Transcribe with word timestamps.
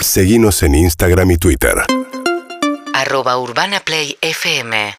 Seguimos 0.00 0.62
en 0.62 0.76
Instagram 0.76 1.32
y 1.32 1.36
Twitter. 1.38 1.74
Arroba 2.94 3.38
Urbana 3.38 3.80
Play 3.80 4.16
FM. 4.20 4.94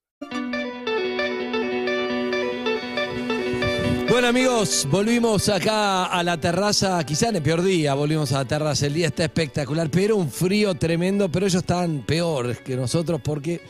Bueno 4.10 4.28
amigos, 4.28 4.88
volvimos 4.92 5.48
acá 5.48 6.06
a 6.06 6.22
la 6.24 6.40
terraza, 6.40 7.02
quizá 7.06 7.30
en 7.30 7.38
el 7.38 7.42
peor 7.42 7.62
día, 7.62 7.94
volvimos 7.94 8.34
a 8.34 8.40
la 8.40 8.46
terraza, 8.46 8.88
el 8.88 8.94
día 8.94 9.08
está 9.08 9.24
espectacular, 9.24 9.90
pero 9.90 10.18
un 10.18 10.30
frío 10.30 10.76
tremendo, 10.76 11.30
pero 11.30 11.46
ellos 11.46 11.62
están 11.62 12.04
peores 12.06 12.60
que 12.60 12.76
nosotros 12.76 13.22
porque 13.24 13.62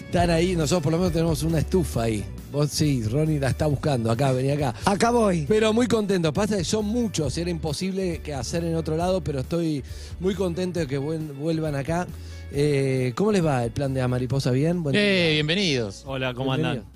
están 0.00 0.30
ahí, 0.30 0.56
nosotros 0.56 0.82
por 0.82 0.92
lo 0.92 0.98
menos 0.98 1.12
tenemos 1.12 1.42
una 1.44 1.58
estufa 1.58 2.02
ahí. 2.02 2.24
Vos 2.54 2.70
sí, 2.70 3.02
Ronnie 3.02 3.40
la 3.40 3.48
está 3.48 3.66
buscando, 3.66 4.12
acá, 4.12 4.30
vení 4.30 4.52
acá. 4.52 4.72
Acá 4.84 5.10
voy. 5.10 5.44
Pero 5.48 5.72
muy 5.72 5.88
contento, 5.88 6.32
pasa 6.32 6.56
que 6.56 6.62
son 6.62 6.84
muchos, 6.84 7.36
era 7.36 7.50
imposible 7.50 8.20
que 8.22 8.32
hacer 8.32 8.62
en 8.62 8.76
otro 8.76 8.96
lado, 8.96 9.22
pero 9.22 9.40
estoy 9.40 9.82
muy 10.20 10.36
contento 10.36 10.78
de 10.78 10.86
que 10.86 11.00
vuel- 11.00 11.34
vuelvan 11.36 11.74
acá. 11.74 12.06
Eh, 12.52 13.12
¿Cómo 13.16 13.32
les 13.32 13.44
va 13.44 13.64
el 13.64 13.72
plan 13.72 13.92
de 13.92 14.02
Amariposa? 14.02 14.52
¿Bien? 14.52 14.84
Buen 14.84 14.94
Eh, 14.94 14.98
día. 15.24 15.32
bienvenidos. 15.32 16.04
Hola, 16.06 16.32
¿cómo 16.32 16.52
Bienvenido. 16.54 16.82
andan? 16.84 16.94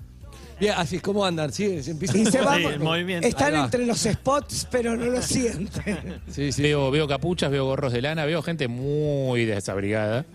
Bien, 0.61 0.73
así 0.77 0.95
es, 0.95 1.01
¿cómo 1.01 1.25
andan? 1.25 1.51
Sí, 1.51 1.83
se 1.83 1.91
empieza 1.91 2.17
Y 2.17 2.25
se 2.25 2.39
va 2.39 2.55
Sí, 2.55 2.61
porque 2.63 2.75
el 2.77 2.83
movimiento. 2.83 3.27
Están 3.27 3.53
va. 3.53 3.65
entre 3.65 3.85
los 3.85 3.99
spots, 3.99 4.65
pero 4.71 4.95
no 4.95 5.07
lo 5.07 5.21
sienten. 5.21 6.21
Sí, 6.31 6.53
sí. 6.53 6.61
Veo, 6.61 6.89
veo 6.89 7.05
capuchas, 7.05 7.51
veo 7.51 7.65
gorros 7.65 7.91
de 7.91 8.01
lana, 8.01 8.23
veo 8.23 8.41
gente 8.41 8.69
muy 8.69 9.43
desabrigada. 9.43 10.25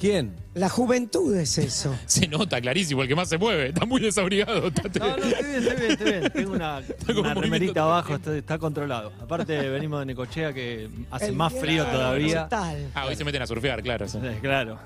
¿Quién? 0.00 0.34
La 0.54 0.68
juventud 0.68 1.34
es 1.36 1.58
eso. 1.58 1.94
Se 2.06 2.26
nota 2.26 2.60
clarísimo, 2.60 3.02
el 3.02 3.08
que 3.08 3.14
más 3.14 3.28
se 3.28 3.38
mueve. 3.38 3.68
Está 3.68 3.84
muy 3.84 4.00
desabrigado. 4.00 4.68
Está- 4.68 4.88
No, 4.98 5.16
no, 5.16 5.24
estoy 5.24 5.44
bien, 5.44 5.62
estoy 5.62 5.76
bien, 5.76 5.90
estoy 5.92 6.10
bien. 6.12 6.32
Tengo 6.34 6.52
una, 6.54 6.82
como 7.06 7.20
una 7.20 7.34
un 7.36 7.42
remerita 7.42 7.82
abajo, 7.82 8.14
está, 8.14 8.36
está 8.36 8.58
controlado. 8.58 9.12
Aparte 9.20 9.56
venimos 9.68 10.00
de 10.00 10.06
Necochea 10.06 10.52
que 10.52 10.88
hace 11.10 11.26
El 11.26 11.36
más 11.36 11.52
frío 11.52 11.84
todavía. 11.86 12.40
brutal. 12.42 12.90
Ah, 12.94 13.06
hoy 13.06 13.14
se 13.14 13.24
meten 13.24 13.42
a 13.42 13.46
surfear, 13.46 13.82
claro. 13.82 14.08
sí. 14.08 14.18
Eh, 14.22 14.38
Claro. 14.40 14.78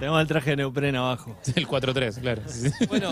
Tenemos 0.00 0.20
el 0.20 0.26
traje 0.26 0.50
de 0.50 0.56
neopreno 0.56 1.06
abajo. 1.06 1.36
El 1.54 1.66
4-3, 1.68 2.20
claro. 2.20 2.42
Bueno, 2.88 3.10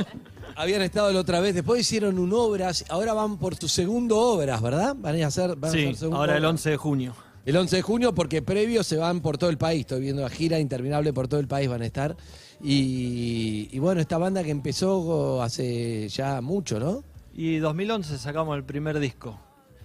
habían 0.57 0.83
estado 0.83 1.13
la 1.13 1.21
otra 1.21 1.39
vez, 1.39 1.55
después 1.55 1.81
hicieron 1.81 2.19
un 2.19 2.33
obras, 2.33 2.85
ahora 2.89 3.13
van 3.15 3.39
por 3.39 3.55
su 3.55 3.69
segundo 3.69 4.19
obras, 4.19 4.61
¿verdad? 4.61 4.97
Van 4.99 5.23
a 5.23 5.27
hacer, 5.29 5.55
van 5.55 5.71
a 5.71 5.73
Sí, 5.73 5.85
hacer 5.85 5.97
segundo 5.97 6.19
ahora 6.19 6.33
el 6.37 6.41
obras. 6.45 6.51
11 6.55 6.71
de 6.71 6.77
junio. 6.77 7.15
El 7.49 7.57
11 7.57 7.77
de 7.77 7.81
junio, 7.81 8.15
porque 8.15 8.43
previo 8.43 8.85
se 8.85 8.99
van 8.99 9.23
por 9.23 9.39
todo 9.39 9.49
el 9.49 9.57
país. 9.57 9.81
Estoy 9.81 10.03
viendo 10.03 10.21
la 10.21 10.29
gira 10.29 10.59
interminable 10.59 11.15
por 11.15 11.29
todo 11.29 11.41
el 11.41 11.49
país 11.49 11.67
van 11.67 11.81
a 11.81 11.87
estar. 11.87 12.15
Y, 12.63 13.71
y 13.73 13.79
bueno, 13.79 14.03
esta 14.03 14.19
banda 14.19 14.45
que 14.45 14.51
empezó 14.51 15.41
hace 15.41 16.11
ya 16.11 16.43
mucho, 16.43 16.79
¿no? 16.79 17.03
Y 17.33 17.57
2011 17.57 18.19
sacamos 18.19 18.55
el 18.55 18.65
primer 18.65 19.01
disco. 19.01 19.41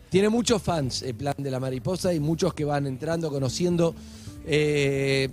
Tiene 0.10 0.28
muchos 0.28 0.62
fans 0.62 1.04
el 1.04 1.16
plan 1.16 1.36
de 1.38 1.50
la 1.50 1.62
mariposa 1.62 2.14
y 2.14 2.20
muchos 2.20 2.54
que 2.54 2.66
van 2.66 2.86
entrando, 2.86 3.32
conociendo. 3.32 3.96
Eh, 4.46 5.30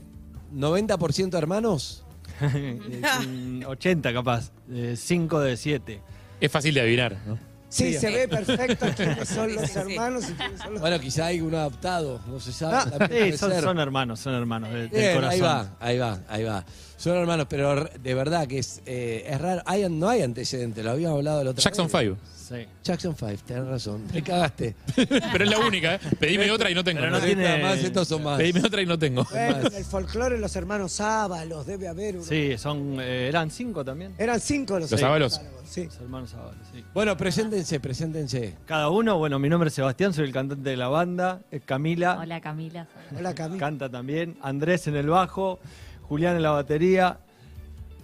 90% 0.54 1.36
hermanos. 1.36 2.04
Eh, 2.42 3.02
un 3.26 3.64
80 3.66 4.12
capaz. 4.12 4.52
5 4.94 5.40
de 5.40 5.56
7. 5.56 6.00
Es 6.40 6.52
fácil 6.52 6.74
de 6.74 6.80
adivinar, 6.80 7.18
¿no? 7.26 7.49
Sí, 7.70 7.92
Sí. 7.94 7.98
se 8.00 8.10
ve 8.10 8.26
perfecto 8.28 8.86
quiénes 8.96 9.28
son 9.28 9.54
los 9.54 9.76
hermanos 9.76 10.24
y 10.28 10.32
quiénes 10.34 10.58
son 10.60 10.72
los... 10.72 10.80
Bueno, 10.80 10.98
quizá 11.00 11.26
hay 11.26 11.40
uno 11.40 11.56
adoptado, 11.58 12.20
no 12.26 12.40
se 12.40 12.52
sabe. 12.52 12.76
Ah, 12.98 13.08
Sí, 13.08 13.38
son, 13.38 13.52
son 13.62 13.78
hermanos, 13.78 14.18
son 14.20 14.34
hermanos 14.34 14.70
de- 14.72 14.80
del 14.80 14.90
Bien, 14.90 15.14
corazón. 15.14 15.32
ahí 15.32 15.40
va, 15.40 15.76
ahí 15.78 15.98
va, 15.98 16.18
ahí 16.28 16.42
va. 16.44 16.64
Son 16.96 17.16
hermanos, 17.16 17.46
pero 17.48 17.84
de 17.84 18.14
verdad 18.14 18.46
que 18.48 18.58
es, 18.58 18.82
eh, 18.86 19.24
es 19.26 19.40
raro. 19.40 19.62
Hay, 19.64 19.88
no 19.88 20.08
hay 20.08 20.22
antecedentes, 20.22 20.84
lo 20.84 20.90
habíamos 20.90 21.16
hablado 21.18 21.44
la 21.44 21.50
otra 21.52 21.62
Jackson 21.62 21.86
vez. 21.86 21.92
5. 22.16 22.16
Sí. 22.50 22.66
Jackson 22.82 23.14
5, 23.16 23.32
tenés 23.46 23.64
razón. 23.64 24.08
Te 24.08 24.22
cagaste. 24.22 24.74
Pero 24.96 25.44
es 25.44 25.50
la 25.50 25.58
única, 25.60 25.94
¿eh? 25.94 26.00
Pedime 26.18 26.50
otra 26.50 26.68
y 26.68 26.74
no 26.74 26.82
tengo. 26.82 26.98
Pero 26.98 27.12
no 27.12 27.20
¿no? 27.20 27.24
tiene- 27.24 27.62
más, 27.62 27.78
estos 27.78 28.08
son 28.08 28.24
más. 28.24 28.38
Pedime 28.38 28.60
otra 28.66 28.82
y 28.82 28.86
no 28.86 28.98
tengo. 28.98 29.24
Bueno, 29.30 29.68
en 29.68 29.74
el 29.74 29.84
folclore 29.84 30.36
los 30.36 30.56
hermanos 30.56 31.00
Ábalos, 31.00 31.64
debe 31.64 31.86
haber 31.86 32.16
uno. 32.16 32.24
Sí, 32.24 32.58
son, 32.58 32.96
eh, 33.00 33.28
eran 33.28 33.52
5 33.52 33.84
también. 33.84 34.14
Eran 34.18 34.40
cinco 34.40 34.80
los, 34.80 34.90
Los 34.90 35.00
Ábalos. 35.00 35.40
Sí. 35.64 35.84
Los 35.84 36.00
hermanos 36.00 36.34
Ábalos, 36.34 36.56
sí. 36.74 36.82
Bueno, 36.92 37.16
preséntense, 37.16 37.78
preséntense. 37.78 38.56
Cada 38.66 38.88
uno, 38.88 39.16
bueno, 39.18 39.38
mi 39.38 39.48
nombre 39.48 39.68
es 39.68 39.74
Sebastián, 39.74 40.12
soy 40.12 40.24
el 40.24 40.32
cantante 40.32 40.70
de 40.70 40.76
la 40.76 40.88
banda. 40.88 41.42
eh, 41.52 41.60
Camila 41.60 42.18
Hola 42.20 42.40
Camila. 42.40 42.88
Hola 43.16 43.32
Camila. 43.32 43.60
canta 43.60 43.88
también. 43.88 44.36
Andrés 44.42 44.88
en 44.88 44.96
el 44.96 45.06
bajo, 45.06 45.60
Julián 46.02 46.34
en 46.34 46.42
la 46.42 46.50
batería, 46.50 47.20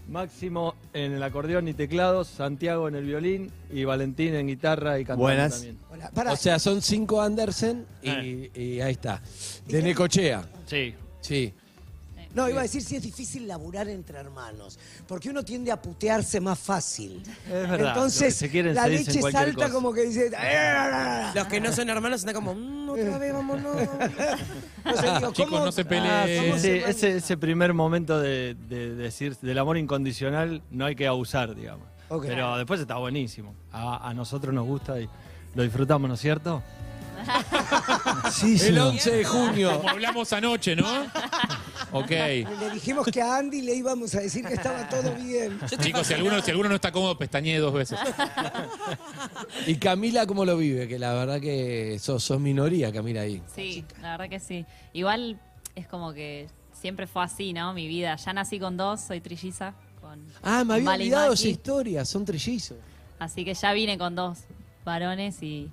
Máximo 0.09 0.75
en 0.93 1.13
el 1.13 1.23
acordeón 1.23 1.67
y 1.69 1.75
teclados, 1.75 2.29
Santiago 2.29 2.87
en 2.89 2.95
el 2.95 3.05
violín 3.05 3.51
y 3.73 3.85
Valentín 3.85 4.35
en 4.35 4.47
guitarra 4.47 4.99
y 5.01 5.05
cantando 5.05 5.23
Buenas. 5.25 5.55
también. 5.55 5.79
Hola. 5.91 6.11
Pará, 6.15 6.33
O 6.33 6.37
sea, 6.37 6.59
son 6.59 6.81
cinco 6.81 7.21
Andersen 7.21 7.85
y, 8.03 8.09
Eh. 8.11 8.51
y 8.55 8.81
ahí 8.81 8.93
está. 8.93 9.21
De 9.67 9.83
Necochea. 9.83 10.49
Sí. 10.67 10.95
Sí. 11.21 11.53
No, 12.37 12.49
iba 12.49 12.61
a 12.61 12.63
decir 12.63 12.83
si 12.83 12.95
es 12.97 13.03
difícil 13.03 13.49
laburar 13.49 13.89
entre 13.89 14.19
hermanos, 14.19 14.79
porque 15.09 15.31
uno 15.31 15.43
tiende 15.45 15.73
a 15.73 15.81
putearse 15.83 16.41
más 16.41 16.59
fácil. 16.59 17.23
Es 17.47 17.69
verdad. 17.69 17.89
Entonces, 17.89 18.37
se 18.37 18.49
quieren, 18.51 18.75
la 18.75 18.85
se 18.85 18.91
leche 18.91 19.21
salta 19.23 19.55
cosa. 19.55 19.71
como 19.73 19.93
que 19.93 20.03
dice... 20.03 20.31
Los 21.35 21.47
que 21.49 21.61
no 21.61 21.73
son 21.73 21.89
hermanos 21.91 22.21
están 22.21 22.35
como, 22.35 22.55
"Mm, 22.55 22.91
otra 22.91 23.19
vez, 23.19 23.33
vámonos. 23.33 23.77
No 24.85 24.95
sé, 24.95 25.03
digo, 25.03 25.33
Chicos, 25.33 25.51
¿cómo- 25.51 25.65
no 25.65 25.73
se 25.73 25.81
Ah, 25.81 25.85
peleen. 25.89 26.27
sí, 26.43 26.47
¿cómo 26.49 26.59
sí, 26.61 26.81
van? 26.81 26.91
ese, 26.91 27.17
ese 27.17 27.37
primer 27.37 27.75
momento 27.75 28.21
de, 28.21 28.55
de 28.69 28.95
decir 28.95 29.37
del 29.39 29.59
amor 29.59 29.77
incondicional 29.79 30.63
no 30.71 30.85
hay 30.85 30.95
que 30.95 31.09
abusar, 31.09 31.57
digamos. 31.57 31.89
Pero 32.23 32.57
después 32.57 32.79
está 32.81 32.95
buenísimo. 32.97 33.53
A, 33.73 34.09
a 34.09 34.15
nosotros 34.15 34.55
nos 34.55 34.65
gusta 34.65 35.01
y 35.01 35.09
lo 35.57 35.63
disfrutamos, 35.65 36.07
¿no 36.09 36.15
es 36.15 36.21
cierto? 36.21 36.63
Sí, 38.31 38.57
El 38.61 38.79
11 38.79 39.11
de 39.11 39.25
junio. 39.25 39.77
Como 39.79 39.89
hablamos 39.91 40.33
anoche, 40.33 40.77
¿no? 40.77 40.87
Ok. 41.93 42.11
Le 42.11 42.71
dijimos 42.75 43.07
que 43.07 43.23
a 43.23 43.37
Andy 43.39 43.63
le 43.63 43.75
íbamos 43.75 44.15
a 44.15 44.21
decir 44.21 44.45
que 44.45 44.55
estaba 44.55 44.89
todo 44.89 45.15
bien. 45.15 45.59
Chicos, 45.81 46.07
si 46.07 46.15
alguno, 46.15 46.41
si 46.43 46.51
alguno 46.51 46.69
no 46.69 46.75
está 46.75 46.91
cómodo, 46.93 47.17
pestañee 47.17 47.59
dos 47.59 47.73
veces. 47.73 47.99
¿Y 49.67 49.77
Camila 49.77 50.27
cómo 50.27 50.45
lo 50.45 50.57
vive? 50.57 50.89
Que 50.89 50.99
la 50.99 51.13
verdad 51.15 51.41
que 51.41 51.99
sos, 51.99 52.23
sos 52.23 52.41
minoría, 52.41 52.93
Camila, 52.93 53.23
ahí. 53.23 53.43
Sí, 53.55 53.85
la 54.03 54.13
verdad 54.13 54.29
que 54.29 54.41
sí. 54.41 54.65
Igual 54.93 55.41
es 55.75 55.87
como 55.87 56.13
que 56.13 56.49
siempre 56.73 57.07
fue 57.07 57.23
así, 57.25 57.53
¿no? 57.53 57.73
Mi 57.73 57.87
vida. 57.87 58.17
Ya 58.17 58.33
nací 58.33 58.59
con 58.59 58.77
dos, 58.77 59.01
soy 59.01 59.21
trilliza. 59.21 59.75
Con, 60.01 60.25
Ah, 60.43 60.65
me 60.65 60.75
con 60.83 60.89
había 60.89 60.93
y 60.93 61.01
olvidado 61.03 61.29
Maki. 61.31 61.41
esa 61.43 61.49
historia, 61.49 62.05
son 62.05 62.25
trillizos. 62.25 62.79
Así 63.19 63.45
que 63.45 63.55
ya 63.55 63.73
vine 63.73 63.97
con 63.97 64.15
dos 64.15 64.41
varones 64.85 65.43
y 65.43 65.71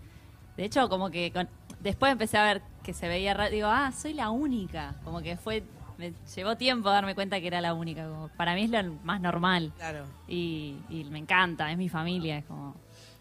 de 0.57 0.65
hecho 0.65 0.87
como 0.89 1.11
que 1.11 1.31
con- 1.31 1.49
después 1.81 2.11
empecé 2.11 2.37
a 2.37 2.45
ver 2.45 2.61
que 2.83 2.93
se 2.93 3.07
veía 3.07 3.33
raro, 3.33 3.51
digo, 3.51 3.67
ah, 3.67 3.91
soy 3.91 4.13
la 4.13 4.29
única. 4.29 4.95
Como 5.03 5.21
que 5.21 5.35
fue, 5.37 5.63
me 5.97 6.13
llevó 6.35 6.55
tiempo 6.57 6.89
darme 6.89 7.15
cuenta 7.15 7.39
que 7.39 7.47
era 7.47 7.61
la 7.61 7.73
única. 7.73 8.07
Como, 8.07 8.29
para 8.37 8.55
mí 8.55 8.63
es 8.63 8.69
lo 8.69 8.93
más 9.03 9.21
normal 9.21 9.71
Claro. 9.77 10.05
y, 10.27 10.75
y 10.89 11.03
me 11.05 11.19
encanta, 11.19 11.71
es 11.71 11.77
mi 11.77 11.89
familia, 11.89 12.37
es 12.39 12.45
como... 12.45 12.75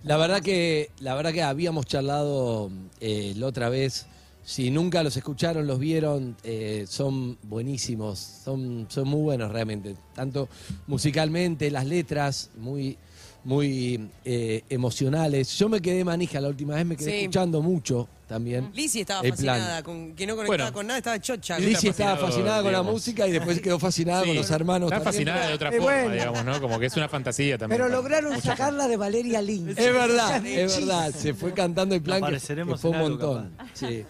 La 0.05 0.17
verdad 0.17 0.41
que, 0.43 0.91
la 0.99 1.15
verdad 1.15 1.33
que 1.33 1.43
habíamos 1.45 1.87
charlado 1.87 2.71
eh, 3.01 3.35
la 3.37 3.47
otra 3.47 3.69
vez. 3.69 4.07
Si 4.45 4.73
nunca 4.73 5.05
los 5.05 5.17
escucharon, 5.17 5.69
los 5.69 5.79
vieron, 5.79 6.37
eh, 6.43 6.85
son 6.89 7.39
buenísimos, 7.45 8.19
son, 8.19 8.87
son 8.91 9.07
muy 9.07 9.21
buenos 9.23 9.53
realmente. 9.53 9.95
Tanto 10.15 10.49
musicalmente, 10.89 11.71
las 11.71 11.87
letras, 11.87 12.51
muy, 12.57 12.99
muy 13.45 14.09
eh, 14.25 14.63
emocionales. 14.69 15.59
Yo 15.59 15.69
me 15.69 15.81
quedé 15.81 16.05
manija 16.05 16.41
la 16.41 16.49
última 16.49 16.75
vez, 16.77 16.87
me 16.87 16.97
quedé 16.97 17.11
Sí. 17.11 17.17
escuchando 17.19 17.61
mucho 17.61 18.09
también. 18.29 18.71
Lizzie 18.73 19.01
estaba 19.03 19.21
El 19.21 19.33
plan. 19.35 19.57
fascinada, 19.59 19.83
con, 19.83 20.15
que 20.15 20.27
no 20.27 20.37
conectaba 20.37 20.57
Bueno. 20.71 20.73
con 20.73 20.87
nada, 20.87 20.99
estaba 20.99 21.21
chocha. 21.21 21.59
Lizzie 21.59 21.91
estaba 21.91 22.13
fascinado, 22.17 22.27
fascinada 22.29 22.57
con 22.63 22.73
la 22.73 22.79
digamos. 22.79 22.93
música 22.93 23.27
y 23.29 23.33
después 23.33 23.61
quedó 23.61 23.79
fascinada 23.79 24.23
Sí. 24.23 24.29
con 24.29 24.37
los 24.37 24.51
hermanos. 24.51 24.93
Está 24.93 25.05
también. 25.05 25.27
fascinada 25.27 25.49
de 25.49 25.55
otra 25.55 25.69
Eh, 25.69 25.73
forma, 25.79 25.93
bueno. 25.93 26.13
digamos, 26.15 26.45
¿no? 26.45 26.61
Como 26.61 26.79
que 26.79 26.87
es 26.87 26.97
una 26.97 27.09
fantasía 27.09 27.59
también. 27.59 27.79
Pero 27.81 27.91
para 27.91 28.01
lograron 28.01 28.41
sacarla 28.41 28.89
de 28.89 28.97
Valeria 28.97 29.43
Lynch. 29.43 29.71
Es 29.79 29.93
verdad, 29.93 30.47
es 30.47 30.79
verdad. 30.81 31.13
Se 31.15 31.35
fue 31.35 31.53
cantando 31.53 31.95
el 31.95 32.03
plan 32.03 32.21
que, 32.21 32.25
Apareceremos 32.27 32.81
fue 32.81 32.91
un 32.91 32.97
en 32.97 33.03
algo, 33.03 33.19
montón. 33.35 33.57
Sí. 33.75 34.05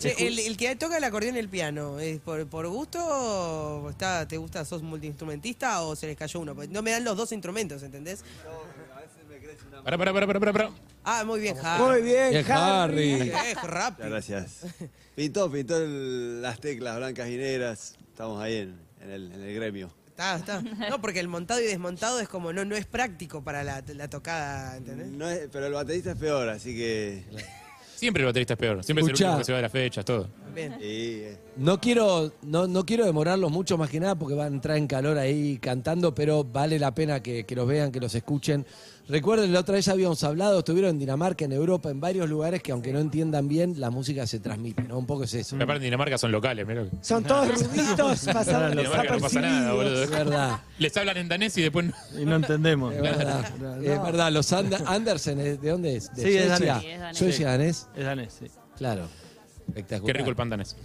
Che, 0.00 0.26
el, 0.26 0.38
el 0.38 0.56
que 0.56 0.74
toca 0.76 0.96
el 0.96 1.04
acordeón 1.04 1.36
y 1.36 1.38
el 1.38 1.48
piano, 1.48 2.00
¿es 2.00 2.18
por, 2.20 2.46
por 2.48 2.66
gusto 2.68 2.98
o 3.04 3.90
está, 3.90 4.26
te 4.26 4.36
gusta, 4.38 4.64
sos 4.64 4.82
multiinstrumentista 4.82 5.82
o 5.82 5.94
se 5.94 6.06
les 6.06 6.16
cayó 6.16 6.40
uno? 6.40 6.54
No 6.70 6.82
me 6.82 6.90
dan 6.90 7.04
los 7.04 7.16
dos 7.16 7.30
instrumentos, 7.32 7.82
¿entendés? 7.82 8.24
Pará, 9.84 9.96
pará, 9.98 10.12
pará, 10.12 10.26
pará, 10.26 10.40
pará, 10.40 10.52
pará. 10.52 10.70
Ah, 11.04 11.24
muy 11.24 11.40
bien, 11.40 11.56
Harry. 11.62 11.82
Muy 11.84 12.02
bien, 12.02 12.30
Bien, 12.30 12.44
Harry. 12.52 13.30
Harry. 13.30 13.54
Rápido. 13.62 14.08
Gracias. 14.10 14.60
Pintó, 15.16 15.50
pintó 15.50 15.76
el- 15.78 16.42
las 16.42 16.60
teclas 16.60 16.96
blancas 16.98 17.28
y 17.28 17.36
negras. 17.36 17.94
Estamos 18.10 18.42
ahí 18.42 18.56
en, 18.56 18.80
en 19.00 19.10
el, 19.10 19.32
en 19.32 19.40
el 19.42 19.54
gremio. 19.54 19.90
Está, 20.08 20.36
está. 20.36 20.60
No, 20.62 21.00
porque 21.00 21.20
el 21.20 21.28
montado 21.28 21.60
y 21.60 21.64
desmontado 21.64 22.20
es 22.20 22.28
como, 22.28 22.52
no, 22.52 22.64
no 22.66 22.76
es 22.76 22.84
práctico 22.84 23.42
para 23.42 23.64
la, 23.64 23.82
la 23.86 24.08
tocada, 24.08 24.76
¿entendés? 24.76 25.08
No 25.08 25.28
es- 25.28 25.48
pero 25.50 25.66
el 25.66 25.72
baterista 25.72 26.10
es 26.12 26.16
peor, 26.18 26.48
así 26.50 26.74
que 26.76 27.24
Siempre 28.00 28.22
el 28.22 28.28
baterista 28.28 28.54
es 28.54 28.58
peor. 28.58 28.82
Siempre 28.82 29.02
es 29.02 29.08
el 29.08 29.12
último 29.12 29.36
que 29.36 29.44
se 29.44 29.52
va 29.52 29.58
de 29.58 29.62
las 29.62 29.72
fechas, 29.72 30.06
todo. 30.06 30.26
Sí, 30.54 30.82
eh. 30.82 31.38
No 31.56 31.80
quiero, 31.80 32.32
no, 32.42 32.66
no 32.66 32.84
quiero 32.86 33.04
demorarlos 33.04 33.50
mucho 33.50 33.76
más 33.78 33.90
que 33.90 34.00
nada 34.00 34.14
porque 34.16 34.34
van 34.34 34.52
a 34.52 34.56
entrar 34.56 34.76
en 34.76 34.86
calor 34.86 35.18
ahí 35.18 35.58
cantando, 35.58 36.14
pero 36.14 36.44
vale 36.44 36.78
la 36.78 36.94
pena 36.94 37.22
que, 37.22 37.44
que 37.44 37.54
los 37.56 37.66
vean, 37.66 37.92
que 37.92 38.00
los 38.00 38.14
escuchen. 38.14 38.64
Recuerden, 39.08 39.52
la 39.52 39.60
otra 39.60 39.74
vez 39.74 39.88
habíamos 39.88 40.22
hablado, 40.22 40.60
estuvieron 40.60 40.90
en 40.92 40.98
Dinamarca, 41.00 41.44
en 41.44 41.52
Europa, 41.52 41.90
en 41.90 42.00
varios 42.00 42.28
lugares 42.30 42.62
que 42.62 42.70
aunque 42.70 42.92
no 42.92 43.00
entiendan 43.00 43.48
bien, 43.48 43.74
la 43.80 43.90
música 43.90 44.24
se 44.26 44.38
transmite, 44.38 44.84
¿no? 44.84 44.98
Un 44.98 45.06
poco 45.06 45.24
es 45.24 45.34
eso. 45.34 45.56
Pero 45.56 45.64
aparte 45.64 45.78
en 45.78 45.84
Dinamarca 45.84 46.16
son 46.16 46.30
locales, 46.30 46.64
que- 46.66 46.90
Son 47.02 47.24
todos 47.24 47.48
Dinamarca 47.74 49.14
no 49.14 49.20
pasa 49.20 49.40
nada, 49.40 49.72
boludo. 49.74 50.02
Es 50.04 50.10
verdad, 50.10 50.60
Les 50.78 50.96
hablan 50.96 51.16
en 51.16 51.28
danés 51.28 51.56
y 51.58 51.62
después 51.62 51.86
no. 51.86 52.20
Y 52.20 52.24
no 52.24 52.36
entendemos. 52.36 52.94
es 52.94 53.02
verdad. 53.02 53.44
Es 53.82 54.02
verdad, 54.02 54.30
los 54.32 54.52
And- 54.52 54.74
Andersen. 54.86 55.38
¿de 55.38 55.56
dónde 55.56 55.96
es? 55.96 56.14
¿De 56.14 56.22
Sí, 56.22 56.36
es 56.36 56.46
Suecia? 56.48 56.78
es 56.86 57.00
danés. 57.00 57.18
Suecia, 57.18 57.48
danés. 57.48 57.88
Es 57.96 58.04
danés, 58.04 58.36
sí. 58.38 58.46
Claro. 58.76 59.06
Espectacular. 59.70 60.06
Qué 60.06 60.18
rico 60.18 60.30
el 60.30 60.36
pan 60.36 60.50
danés. 60.50 60.76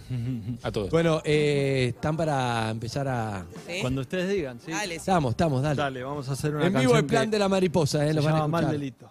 A 0.62 0.72
todos. 0.72 0.90
Bueno, 0.90 1.20
eh, 1.24 1.92
están 1.94 2.16
para 2.16 2.70
empezar 2.70 3.06
a. 3.08 3.44
¿Sí? 3.66 3.78
Cuando 3.80 4.00
ustedes 4.00 4.28
digan, 4.28 4.58
sí. 4.60 4.70
Dale, 4.70 4.94
sí. 4.94 4.96
Estamos, 4.96 5.30
estamos, 5.32 5.62
dale. 5.62 5.76
Dale, 5.76 6.02
vamos 6.02 6.28
a 6.28 6.32
hacer 6.32 6.54
una 6.54 6.66
en 6.66 6.72
vivo 6.72 6.80
canción 6.92 6.98
el 6.98 7.06
plan 7.06 7.24
que 7.26 7.30
de 7.30 7.38
la 7.38 7.48
mariposa, 7.48 8.04
¿eh? 8.04 8.08
se 8.08 8.14
Lo 8.14 8.22
van 8.22 8.34
a 8.34 8.38
llama 8.38 8.48
Mal. 8.62 8.70
Delito. 8.70 9.10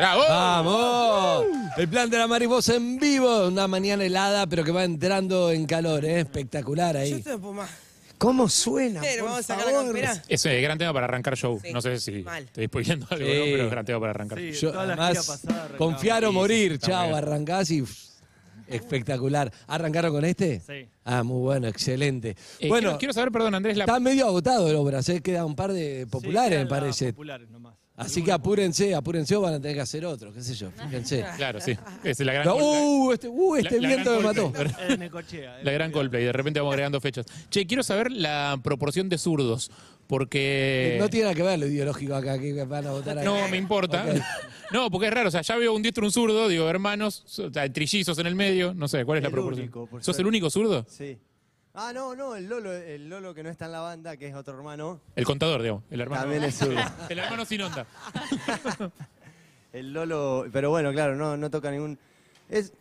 ¡Bravo! 0.00 0.22
¡Vamos! 0.28 1.44
El 1.76 1.88
plan 1.88 2.08
de 2.08 2.16
la 2.16 2.26
mariposa 2.26 2.74
en 2.74 2.98
vivo, 2.98 3.48
una 3.48 3.68
mañana 3.68 4.02
helada, 4.02 4.46
pero 4.46 4.64
que 4.64 4.72
va 4.72 4.84
entrando 4.84 5.50
en 5.52 5.66
calor, 5.66 6.04
¿eh? 6.06 6.20
espectacular 6.20 6.94
Yo 6.94 7.00
ahí. 7.02 7.20
te 7.22 7.36
puedo 7.36 7.52
más. 7.52 7.70
¿Cómo 8.16 8.48
suena? 8.48 9.00
Pero 9.02 9.24
por 9.24 9.30
vamos 9.30 9.40
a 9.40 9.42
sacar 9.42 9.66
la 9.66 9.72
favor? 9.72 9.84
campera. 9.86 10.22
Es 10.28 10.42
gran 10.44 10.78
tema 10.78 10.92
para 10.94 11.04
arrancar 11.04 11.36
show. 11.36 11.60
Sí, 11.62 11.70
No 11.72 11.82
sé 11.82 11.98
si 12.00 12.22
mal. 12.22 12.44
estoy 12.44 12.66
spoileando 12.66 13.06
algo, 13.10 13.26
Sí. 13.26 13.32
¿no? 13.38 13.44
pero 13.44 13.64
es 13.64 13.70
gran 13.70 13.84
tema 13.84 14.00
para 14.00 14.10
arrancar. 14.10 14.38
Sí. 14.38 14.52
Yo, 14.52 14.78
además, 14.80 15.44
arrancaba. 15.44 15.76
confiar 15.78 16.24
o 16.24 16.28
Sí, 16.28 16.32
sí, 16.32 16.38
morir, 16.38 16.72
está 16.72 16.86
chao, 16.88 17.02
bien. 17.04 17.14
arrancás 17.16 17.70
y 17.70 17.82
pff, 17.82 17.98
espectacular. 18.68 19.52
¿Arrancaron 19.66 20.12
con 20.12 20.24
este? 20.24 20.60
Sí. 20.66 20.88
Ah, 21.04 21.22
muy 21.22 21.40
bueno, 21.40 21.68
excelente. 21.68 22.36
Eh, 22.58 22.68
bueno, 22.68 22.88
quiero, 22.88 22.98
quiero 22.98 23.12
saber, 23.14 23.32
perdón, 23.32 23.54
Andrés, 23.54 23.76
la, 23.76 23.84
está 23.84 24.00
medio 24.00 24.26
agotado 24.26 24.68
el 24.68 24.76
obra, 24.76 25.02
se 25.02 25.20
queda 25.20 25.44
un 25.44 25.56
par 25.56 25.72
de 25.72 26.06
populares, 26.10 26.58
Sí, 26.58 26.64
me 26.64 26.70
parece. 26.70 27.12
Populares 27.12 27.48
nomás. 27.50 27.74
Así 28.00 28.22
que 28.24 28.32
apúrense, 28.32 28.94
apúrense 28.94 29.36
o 29.36 29.40
van 29.42 29.54
a 29.54 29.60
tener 29.60 29.76
que 29.76 29.82
hacer 29.82 30.04
otro, 30.04 30.32
qué 30.32 30.42
sé 30.42 30.54
yo, 30.54 30.70
fíjense. 30.70 31.24
Claro, 31.36 31.60
sí. 31.60 31.76
Es 32.02 32.18
la 32.20 32.32
gran 32.32 32.46
No, 32.46 32.56
uh, 32.56 33.12
este, 33.12 33.28
uh, 33.28 33.56
este 33.56 33.80
La- 33.80 33.88
la 33.88 33.94
viento 33.94 34.10
me 34.10 34.18
gran 34.22 34.26
mató. 34.34 34.52
Eh. 35.32 35.50
La 35.62 35.72
gran 35.72 35.92
Coldplay. 35.92 36.24
De 36.24 36.32
repente 36.32 36.60
vamos 36.60 36.72
agregando 36.72 37.00
fechas. 37.00 37.26
Che, 37.50 37.66
quiero 37.66 37.82
saber 37.82 38.10
la 38.10 38.58
proporción 38.62 39.08
de 39.08 39.18
zurdos. 39.18 39.70
Porque. 40.06 40.96
No 40.98 41.08
tiene 41.08 41.24
nada 41.24 41.34
que 41.36 41.42
ver 41.44 41.58
lo 41.58 41.66
ideológico 41.66 42.14
acá, 42.16 42.36
que 42.38 42.64
van 42.64 42.86
a 42.86 42.90
votar 42.90 43.16
ahí. 43.18 43.24
No 43.24 43.48
me 43.48 43.56
importa. 43.56 44.04
Ok. 44.08 44.20
No, 44.72 44.88
porque 44.88 45.08
es 45.08 45.12
raro. 45.12 45.26
O 45.26 45.30
sea, 45.32 45.40
ya 45.42 45.56
veo 45.56 45.74
un 45.74 45.82
diestro 45.82 46.04
y 46.04 46.06
un 46.06 46.12
zurdo, 46.12 46.46
digo, 46.46 46.68
hermanos, 46.70 47.24
o 47.40 47.50
sea, 47.52 47.68
trillizos 47.72 48.16
en 48.20 48.28
el 48.28 48.36
medio. 48.36 48.72
No 48.72 48.86
sé, 48.86 49.04
¿cuál 49.04 49.18
es 49.18 49.22
la 49.24 49.28
El 49.28 49.32
proporción? 49.32 49.64
único, 49.64 49.86
por 49.88 49.98
¿Sos 50.00 50.04
suerte. 50.14 50.22
el 50.22 50.28
único 50.28 50.48
zurdo? 50.48 50.86
Sí. 50.88 51.18
Ah, 51.74 51.92
no, 51.94 52.16
no, 52.16 52.34
el 52.34 52.48
Lolo, 52.48 52.72
el 52.72 53.08
Lolo 53.08 53.32
que 53.32 53.42
no 53.44 53.48
está 53.48 53.66
en 53.66 53.72
la 53.72 53.80
banda, 53.80 54.16
que 54.16 54.26
es 54.26 54.34
otro 54.34 54.56
hermano, 54.56 55.00
El 55.14 55.24
contador, 55.24 55.62
digamos. 55.62 55.84
El 55.90 56.00
hermano. 56.00 56.22
también 56.22 56.42
es 56.42 56.56
zurdo. 56.58 56.80
El 57.08 57.18
hermano 57.20 57.44
sin 57.44 57.62
onda. 57.62 57.86
El 59.72 59.92
Lolo, 59.92 60.46
pero 60.52 60.70
bueno, 60.70 60.90
claro, 60.92 61.14
no, 61.14 61.36
no 61.36 61.48
toca 61.50 61.70
ningún. 61.70 61.96
Es, 62.48 62.72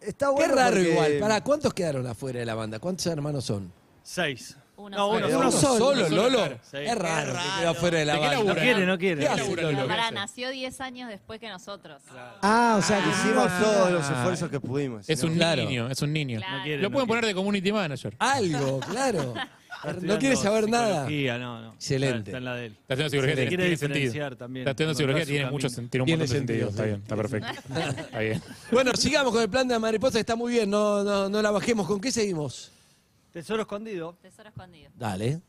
está 0.00 0.26
Qué 0.26 0.32
bueno. 0.32 0.54
raro 0.54 0.76
porque- 0.76 0.90
igual. 0.92 1.18
¿Para 1.18 1.40
cuántos 1.42 1.72
quedaron 1.72 2.06
afuera 2.06 2.40
de 2.40 2.44
la 2.46 2.54
banda? 2.54 2.78
¿Cuántos 2.78 3.06
hermanos 3.06 3.44
son? 3.46 3.72
Seis. 4.02 4.56
Uno 4.78 4.90
no, 4.96 5.06
solo. 5.06 5.26
uno, 5.28 5.38
¿Uno 5.38 5.50
solo. 5.52 5.78
solo, 5.78 6.00
Uno 6.00 6.08
solo, 6.08 6.16
Lolo? 6.22 6.36
claro. 6.38 6.58
Sí. 6.70 6.76
Es 6.76 6.94
raro 6.98 7.26
Qué 7.26 7.32
que 7.32 7.32
raro. 7.38 7.56
quede 7.58 7.66
afuera 7.66 7.98
de 7.98 8.04
la 8.04 8.12
¿De 8.14 8.20
qué 8.20 8.26
banda. 8.26 8.54
No 8.54 8.60
quiere, 8.60 8.86
no 8.86 8.98
quiere. 8.98 9.14
¿Qué 9.20 9.26
¿Qué 9.26 9.28
hace 9.32 9.40
labura, 9.42 9.62
Lolo? 9.62 9.76
Lolo? 9.76 9.88
Pará, 9.88 10.04
hace? 10.06 10.14
nació 10.14 10.50
10 10.50 10.80
años 10.82 11.08
después 11.08 11.40
que 11.40 11.48
nosotros. 11.48 12.02
Ah, 12.42 12.76
o 12.78 12.82
sea 12.82 13.02
que 13.02 13.08
Hicimos 13.10 13.46
hicimos 13.46 13.60
todos 13.62 13.90
los 13.92 14.10
esfuerzos 14.10 14.50
que 14.50 14.60
pudimos. 14.60 15.08
Es 15.08 15.22
no- 15.22 15.30
un 15.30 15.34
Claro. 15.36 15.62
niño, 15.64 15.88
es 15.90 16.02
un 16.02 16.12
niño. 16.12 16.38
Claro. 16.40 16.56
No 16.58 16.62
quiere, 16.62 16.82
Lo 16.82 16.88
no 16.88 16.92
pueden 16.92 17.06
quiere. 17.06 17.20
poner 17.20 17.24
de 17.26 17.34
community 17.34 17.72
manager. 17.72 18.14
Algo, 18.18 18.80
claro. 18.90 19.34
Está 19.76 19.88
no 19.88 19.90
estudiando 19.92 20.18
quiere 20.20 20.36
saber 20.36 20.68
nada. 20.70 20.86
psicología, 21.06 21.38
no, 21.38 21.60
no. 21.60 21.72
Excelente. 21.74 22.16
Está, 22.18 22.22
está 22.30 22.38
en 22.38 22.44
la 22.44 22.54
de 22.54 22.66
él. 22.66 22.72
Está 22.72 22.94
estudiando 22.94 23.10
psicología, 23.10 23.34
tiene, 23.34 23.48
quiere 23.48 23.62
tiene 23.64 23.76
sentido. 23.76 23.98
diferenciar 24.04 24.36
también. 24.36 24.62
Está 24.68 24.70
encontrar 24.82 24.96
psicología, 24.96 25.24
su 25.24 25.28
tiene, 25.30 25.44
camino. 25.44 25.52
mucho, 25.52 25.68
sen- 25.68 25.90
tiene 25.90 26.02
un 26.02 26.06
Tiene 26.06 26.18
montón 26.18 26.18
de 26.18 26.38
sentido. 26.38 26.66
sentido, 26.66 26.70
Está 26.70 26.82
sí. 26.82 26.88
bien, 26.88 27.02
está 27.02 27.16
perfecto. 27.16 28.00
Está 28.06 28.18
bien. 28.20 28.42
Bueno, 28.72 28.92
sigamos 28.94 29.32
con 29.32 29.42
el 29.42 29.48
plan 29.50 29.68
de 29.68 29.74
la 29.74 29.78
mariposa, 29.78 30.18
está 30.18 30.34
muy 30.36 30.52
bien, 30.52 30.70
no, 30.70 31.02
no, 31.04 31.28
no 31.28 31.42
la 31.42 31.50
bajemos. 31.50 31.86
¿Con 31.86 32.00
qué 32.00 32.10
seguimos? 32.10 32.72
Tesoro 33.36 33.60
escondido. 33.60 34.16
Tesoro 34.22 34.48
escondido. 34.48 34.90
Dale. 34.94 35.42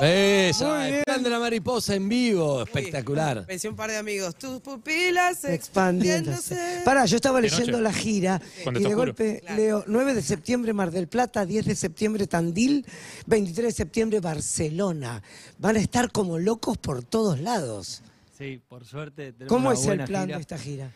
Esa, 0.00 0.78
Muy 0.78 0.88
el 0.88 1.04
plan 1.04 1.22
de 1.22 1.30
la 1.30 1.38
mariposa 1.38 1.94
en 1.94 2.08
vivo, 2.08 2.62
espectacular. 2.62 3.44
Pensé 3.46 3.68
un 3.68 3.76
par 3.76 3.90
de 3.90 3.98
amigos. 3.98 4.34
Tus 4.36 4.60
pupilas 4.60 5.44
Expandiéndose. 5.44 6.54
expandiéndose. 6.54 6.82
Pará, 6.84 7.04
yo 7.06 7.16
estaba 7.16 7.40
leyendo 7.40 7.72
noche. 7.72 7.82
la 7.82 7.92
gira 7.92 8.40
Cuando 8.62 8.80
y 8.80 8.82
está 8.84 8.88
de 8.88 8.94
oscuro. 8.94 8.96
golpe 9.12 9.40
Claro. 9.40 9.56
leo 9.56 9.84
9 9.86 10.14
de 10.14 10.22
septiembre 10.22 10.72
Mar 10.72 10.90
del 10.90 11.06
Plata, 11.08 11.44
10 11.44 11.66
de 11.66 11.74
septiembre 11.74 12.26
Tandil, 12.26 12.86
23 13.26 13.66
de 13.68 13.72
septiembre 13.72 14.20
Barcelona. 14.20 15.22
Van 15.58 15.76
a 15.76 15.80
estar 15.80 16.10
como 16.10 16.38
locos 16.38 16.78
por 16.78 17.02
todos 17.02 17.38
lados. 17.40 18.02
Sí, 18.38 18.60
por 18.68 18.86
suerte. 18.86 19.32
tenemos 19.32 19.48
¿Cómo 19.48 19.68
una 19.68 19.74
es 19.78 19.80
el 19.82 19.86
buena 19.88 20.04
plan 20.06 20.24
gira. 20.26 20.36
de 20.36 20.40
esta 20.40 20.58
gira? 20.58 20.90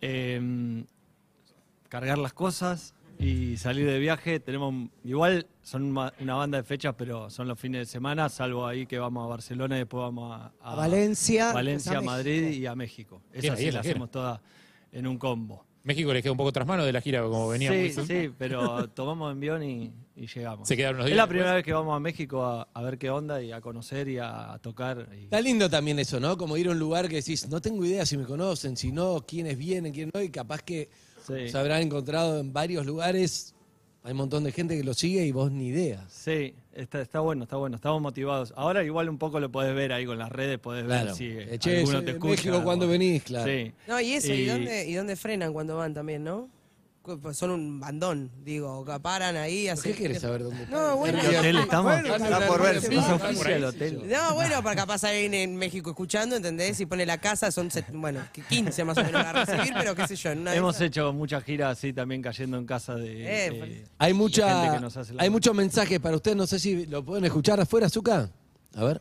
Eh, 0.00 0.84
cargar 1.90 2.16
las 2.16 2.32
cosas 2.32 2.94
y 3.20 3.56
salir 3.56 3.86
de 3.86 3.98
viaje. 3.98 4.40
Tenemos 4.40 4.88
igual 5.04 5.46
son 5.62 5.82
una, 5.96 6.34
banda 6.34 6.58
de 6.58 6.64
fechas, 6.64 6.94
pero 6.96 7.30
son 7.30 7.46
los 7.48 7.58
fines 7.58 7.80
de 7.80 7.86
semana, 7.86 8.28
salvo 8.28 8.66
ahí 8.66 8.86
que 8.86 8.98
vamos 8.98 9.24
a 9.24 9.28
Barcelona 9.28 9.76
y 9.76 9.80
después 9.80 10.00
vamos 10.00 10.32
a, 10.40 10.52
A 10.60 10.74
Valencia, 10.74 11.52
Valencia, 11.52 11.98
a 11.98 12.00
Madrid 12.00 12.42
México. 12.42 12.60
y 12.62 12.66
a 12.66 12.74
México. 12.74 13.22
Ahí 13.34 13.40
sí, 13.42 13.46
es 13.46 13.52
la 13.52 13.54
la 13.54 13.58
gira. 13.60 13.80
hacemos 13.80 14.10
toda 14.10 14.40
en 14.92 15.06
un 15.06 15.18
combo. 15.18 15.64
México 15.82 16.12
les 16.12 16.22
queda 16.22 16.32
un 16.32 16.36
poco 16.36 16.52
tras 16.52 16.66
mano 16.66 16.84
de 16.84 16.92
la 16.92 17.00
gira, 17.00 17.22
como 17.22 17.48
venía 17.48 17.70
Sí, 17.72 17.92
muy 17.96 18.06
sí, 18.06 18.30
pero 18.36 18.86
tomamos 18.94 19.32
envión 19.32 19.62
y, 19.62 19.90
y 20.14 20.26
llegamos. 20.26 20.68
Se 20.68 20.76
quedaron 20.76 20.96
unos 20.96 21.06
es 21.06 21.10
días 21.12 21.16
la 21.16 21.22
después. 21.22 21.28
primera 21.38 21.54
vez 21.54 21.64
que 21.64 21.72
vamos 21.72 21.96
a 21.96 22.00
México 22.00 22.44
a, 22.44 22.68
a 22.74 22.82
ver 22.82 22.98
qué 22.98 23.08
onda 23.08 23.42
y 23.42 23.50
a 23.52 23.62
conocer 23.62 24.06
y 24.08 24.18
a, 24.18 24.52
a 24.52 24.58
tocar. 24.58 25.08
y- 25.18 25.24
Está 25.24 25.40
lindo 25.40 25.70
también 25.70 25.98
eso, 25.98 26.20
¿no? 26.20 26.36
Como 26.36 26.58
ir 26.58 26.68
a 26.68 26.72
un 26.72 26.78
lugar 26.78 27.08
que 27.08 27.16
decís, 27.16 27.48
no 27.48 27.62
tengo 27.62 27.82
idea 27.86 28.04
si 28.04 28.18
me 28.18 28.24
conocen, 28.24 28.76
si 28.76 28.92
no, 28.92 29.24
quiénes 29.26 29.56
vienen, 29.56 29.92
quiénes 29.94 30.12
no, 30.12 30.20
y 30.20 30.28
capaz 30.28 30.60
que 30.62 30.90
Sí. 31.38 31.48
se 31.48 31.58
habrán 31.58 31.82
encontrado 31.82 32.38
en 32.40 32.52
varios 32.52 32.86
lugares. 32.86 33.54
Hay 34.02 34.12
un 34.12 34.16
montón 34.18 34.44
de 34.44 34.52
gente 34.52 34.76
que 34.78 34.82
lo 34.84 34.94
sigue 34.94 35.26
y 35.26 35.30
vos 35.32 35.50
ni 35.52 35.66
idea. 35.68 36.06
Sí, 36.08 36.54
está, 36.72 37.02
está 37.02 37.20
bueno, 37.20 37.42
está 37.44 37.56
bueno, 37.56 37.76
estamos 37.76 38.00
motivados. 38.00 38.54
Ahora 38.56 38.82
igual 38.82 39.10
un 39.10 39.18
poco 39.18 39.40
lo 39.40 39.50
podés 39.52 39.74
ver 39.74 39.92
ahí 39.92 40.06
con 40.06 40.16
las 40.18 40.30
redes, 40.30 40.58
podés 40.58 40.84
Claro. 40.86 41.06
ver 41.08 41.14
si 41.14 41.26
Eh, 41.26 41.58
che, 41.58 41.80
alguno 41.80 42.02
te 42.02 42.12
escucha. 42.12 42.30
México, 42.30 42.64
¿cuándo 42.64 42.86
o- 42.86 42.88
venís? 42.88 43.22
Claro. 43.24 43.50
Sí. 43.52 43.72
No, 43.86 44.00
y 44.00 44.12
eso, 44.14 44.32
¿y, 44.32 44.40
Y- 44.40 44.46
dónde, 44.46 44.88
¿y 44.88 44.94
dónde 44.94 45.16
frenan 45.16 45.52
cuando 45.52 45.76
van 45.76 45.92
también, 45.92 46.24
no? 46.24 46.48
Pues 47.02 47.38
Son 47.38 47.50
un 47.50 47.80
bandón, 47.80 48.30
digo, 48.44 48.84
que 48.84 49.00
paran 49.00 49.34
ahí. 49.34 49.64
¿Por 49.68 49.72
hacen- 49.78 49.92
qué 49.94 49.98
querés 50.02 50.20
saber 50.20 50.42
dónde 50.44 50.66
No, 50.66 50.96
bueno. 50.96 51.18
¿En 51.18 51.24
el 51.26 51.36
hotel 51.38 51.56
estamos? 51.56 51.92
Bueno, 51.92 52.14
Está 52.14 52.46
por 52.46 52.62
ver, 52.62 52.74
No 52.92 53.06
se 53.06 53.12
oficia 53.14 53.56
el 53.56 53.64
hotel. 53.64 54.02
No, 54.06 54.34
bueno, 54.34 54.62
para 54.62 54.76
capaz 54.76 55.04
alguien 55.04 55.32
en 55.32 55.56
México 55.56 55.90
escuchando, 55.90 56.36
¿entendés? 56.36 56.76
Si 56.76 56.84
pone 56.84 57.06
la 57.06 57.16
casa, 57.18 57.50
son, 57.50 57.70
set- 57.70 57.90
bueno, 57.92 58.20
15 58.50 58.84
más 58.84 58.98
o 58.98 59.02
menos 59.02 59.24
a 59.24 59.32
recibir, 59.32 59.72
pero 59.78 59.94
qué 59.94 60.06
sé 60.06 60.14
yo. 60.16 60.32
Una 60.32 60.54
Hemos 60.54 60.78
hecho 60.82 61.12
muchas 61.14 61.42
giras 61.42 61.78
así 61.78 61.92
también 61.94 62.20
cayendo 62.20 62.58
en 62.58 62.66
casa 62.66 62.94
de, 62.94 63.46
Eh, 63.46 63.50
de- 63.50 63.58
pues. 63.58 63.70
Hay 63.98 64.08
gente 64.10 64.14
mucha, 64.22 64.72
que 64.74 64.80
nos 64.80 64.96
hace 64.96 65.14
la 65.14 65.22
hay 65.22 65.30
muchos 65.30 65.54
mensajes 65.54 65.98
para 66.00 66.16
ustedes, 66.16 66.36
no 66.36 66.46
sé 66.46 66.58
si 66.58 66.84
lo 66.86 67.02
pueden 67.02 67.24
escuchar 67.24 67.58
afuera, 67.60 67.88
Zuka. 67.88 68.28
A 68.76 68.84
ver. 68.84 69.00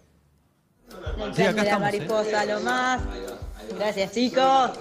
Sí, 1.36 1.44
acá 1.44 1.64
estamos, 1.64 1.90
¿eh? 1.94 1.98
mariposa, 2.00 2.46
lo 2.46 2.62
más. 2.62 3.02
Gracias, 3.78 4.12
chicos. 4.14 4.72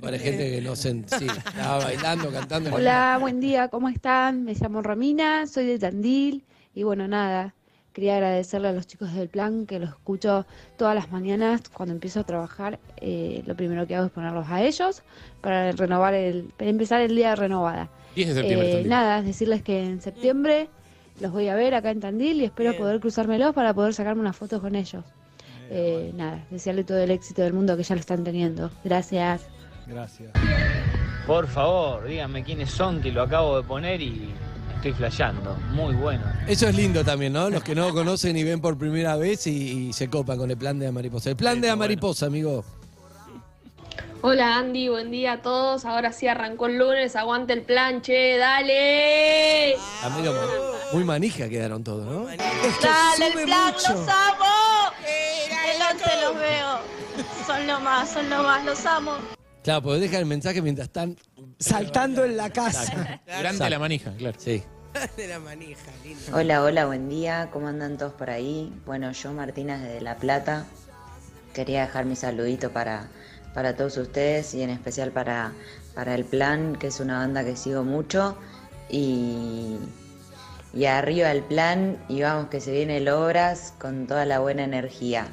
Para 0.00 0.18
gente 0.18 0.50
que 0.50 0.60
no 0.60 0.76
se 0.76 0.92
sí, 0.92 1.26
estaba 1.26 1.78
bailando, 1.84 2.30
cantando. 2.30 2.74
Hola, 2.74 3.16
buen 3.20 3.40
día, 3.40 3.68
¿cómo 3.68 3.88
están? 3.88 4.44
Me 4.44 4.54
llamo 4.54 4.82
Romina, 4.82 5.46
soy 5.46 5.66
de 5.66 5.78
Tandil 5.78 6.44
y 6.74 6.82
bueno, 6.82 7.08
nada, 7.08 7.54
quería 7.94 8.14
agradecerle 8.16 8.68
a 8.68 8.72
los 8.72 8.86
chicos 8.86 9.14
del 9.14 9.28
plan 9.30 9.64
que 9.66 9.78
los 9.78 9.90
escucho 9.90 10.46
todas 10.76 10.94
las 10.94 11.10
mañanas 11.10 11.62
cuando 11.72 11.94
empiezo 11.94 12.20
a 12.20 12.24
trabajar. 12.24 12.78
eh, 12.98 13.42
lo 13.46 13.56
primero 13.56 13.86
que 13.86 13.96
hago 13.96 14.06
es 14.06 14.12
ponerlos 14.12 14.46
a 14.50 14.62
ellos 14.62 15.02
para 15.40 15.72
renovar 15.72 16.12
el, 16.14 16.52
para 16.56 16.68
empezar 16.70 17.00
el 17.00 17.16
día 17.16 17.30
de 17.30 17.36
renovada. 17.36 17.88
10 18.14 18.28
de 18.28 18.34
septiembre. 18.34 18.68
Eh, 18.68 18.72
Tandil. 18.72 18.88
nada, 18.90 19.22
decirles 19.22 19.62
que 19.62 19.82
en 19.82 20.02
septiembre 20.02 20.68
los 21.20 21.32
voy 21.32 21.48
a 21.48 21.54
ver 21.54 21.74
acá 21.74 21.90
en 21.90 22.00
Tandil 22.00 22.42
y 22.42 22.44
espero 22.44 22.70
Bien. 22.72 22.82
poder 22.82 23.00
cruzármelos 23.00 23.54
para 23.54 23.72
poder 23.72 23.94
sacarme 23.94 24.20
una 24.20 24.34
foto 24.34 24.60
con 24.60 24.74
ellos. 24.74 25.04
Eh, 25.70 26.12
nada, 26.14 26.44
desearle 26.50 26.84
todo 26.84 26.98
el 26.98 27.10
éxito 27.10 27.42
del 27.42 27.54
mundo 27.54 27.76
que 27.78 27.82
ya 27.82 27.94
lo 27.94 28.00
están 28.00 28.22
teniendo. 28.24 28.70
Gracias. 28.84 29.48
Gracias. 29.86 30.30
Por 31.26 31.46
favor, 31.48 32.04
díganme 32.06 32.42
quiénes 32.44 32.70
son, 32.70 33.00
que 33.00 33.10
lo 33.10 33.22
acabo 33.22 33.56
de 33.60 33.66
poner 33.66 34.00
y 34.00 34.32
estoy 34.76 34.92
flasheando. 34.92 35.54
Muy 35.70 35.94
bueno. 35.94 36.22
Eso 36.46 36.68
es 36.68 36.74
lindo 36.74 37.04
también, 37.04 37.32
¿no? 37.32 37.50
Los 37.50 37.62
que 37.62 37.74
no 37.74 37.92
conocen 37.92 38.36
y 38.36 38.44
ven 38.44 38.60
por 38.60 38.76
primera 38.78 39.16
vez 39.16 39.46
y, 39.46 39.88
y 39.88 39.92
se 39.92 40.08
copan 40.08 40.38
con 40.38 40.50
el 40.50 40.56
plan 40.56 40.78
de 40.78 40.86
Amariposa. 40.86 41.30
El 41.30 41.36
plan 41.36 41.54
de 41.54 41.66
está 41.68 41.74
bueno. 41.76 41.84
Amariposa, 41.84 42.26
amigo. 42.26 42.64
Hola 44.22 44.56
Andy, 44.56 44.88
buen 44.88 45.10
día 45.10 45.32
a 45.34 45.42
todos. 45.42 45.84
Ahora 45.84 46.12
sí 46.12 46.26
arrancó 46.26 46.66
el 46.66 46.78
lunes, 46.78 47.14
aguante 47.16 47.52
el 47.52 47.62
plan, 47.62 48.02
che, 48.02 48.36
dale. 48.38 49.76
Amigo, 50.02 50.32
muy 50.92 51.04
manija 51.04 51.48
quedaron 51.48 51.84
todos, 51.84 52.04
¿no? 52.06 52.28
Es 52.28 52.36
que 52.38 52.86
Dale 52.86 53.32
sube 53.32 53.42
el 53.42 53.46
plan, 53.46 53.72
mucho. 53.72 53.92
los 53.92 54.08
amo. 54.08 54.92
El 55.06 55.96
11 55.96 56.04
los 56.22 56.34
veo. 56.36 56.78
Son 57.46 57.66
lo 57.66 57.80
más, 57.80 58.10
son 58.10 58.28
lo 58.30 58.42
más, 58.42 58.64
los 58.64 58.86
amo. 58.86 59.12
Claro, 59.66 59.82
porque 59.82 59.98
dejan 59.98 60.20
el 60.20 60.26
mensaje 60.26 60.62
mientras 60.62 60.86
están 60.86 61.16
Saltando 61.58 62.24
en 62.24 62.36
la 62.36 62.50
casa. 62.50 63.20
Durante 63.26 63.68
la 63.68 63.80
manija, 63.80 64.12
claro. 64.12 64.38
Sí. 64.38 64.62
de 65.16 65.26
la 65.26 65.40
manija, 65.40 65.90
lindo. 66.04 66.22
Hola, 66.32 66.62
hola, 66.62 66.86
buen 66.86 67.08
día. 67.08 67.48
¿Cómo 67.52 67.66
andan 67.66 67.98
todos 67.98 68.12
por 68.12 68.30
ahí? 68.30 68.72
Bueno, 68.86 69.10
yo 69.10 69.32
Martina 69.32 69.76
desde 69.76 70.02
La 70.02 70.18
Plata. 70.18 70.66
Quería 71.52 71.80
dejar 71.80 72.04
mi 72.04 72.14
saludito 72.14 72.70
para, 72.70 73.08
para 73.54 73.74
todos 73.74 73.96
ustedes 73.96 74.54
y 74.54 74.62
en 74.62 74.70
especial 74.70 75.10
para, 75.10 75.52
para 75.96 76.14
El 76.14 76.24
Plan, 76.24 76.76
que 76.76 76.86
es 76.86 77.00
una 77.00 77.18
banda 77.18 77.42
que 77.42 77.56
sigo 77.56 77.82
mucho. 77.82 78.38
Y, 78.88 79.78
y 80.74 80.84
arriba 80.84 81.32
el 81.32 81.42
plan 81.42 82.00
y 82.08 82.22
vamos 82.22 82.50
que 82.50 82.60
se 82.60 82.70
viene 82.70 82.98
el 82.98 83.08
Obras 83.08 83.74
con 83.80 84.06
toda 84.06 84.26
la 84.26 84.38
buena 84.38 84.62
energía. 84.62 85.26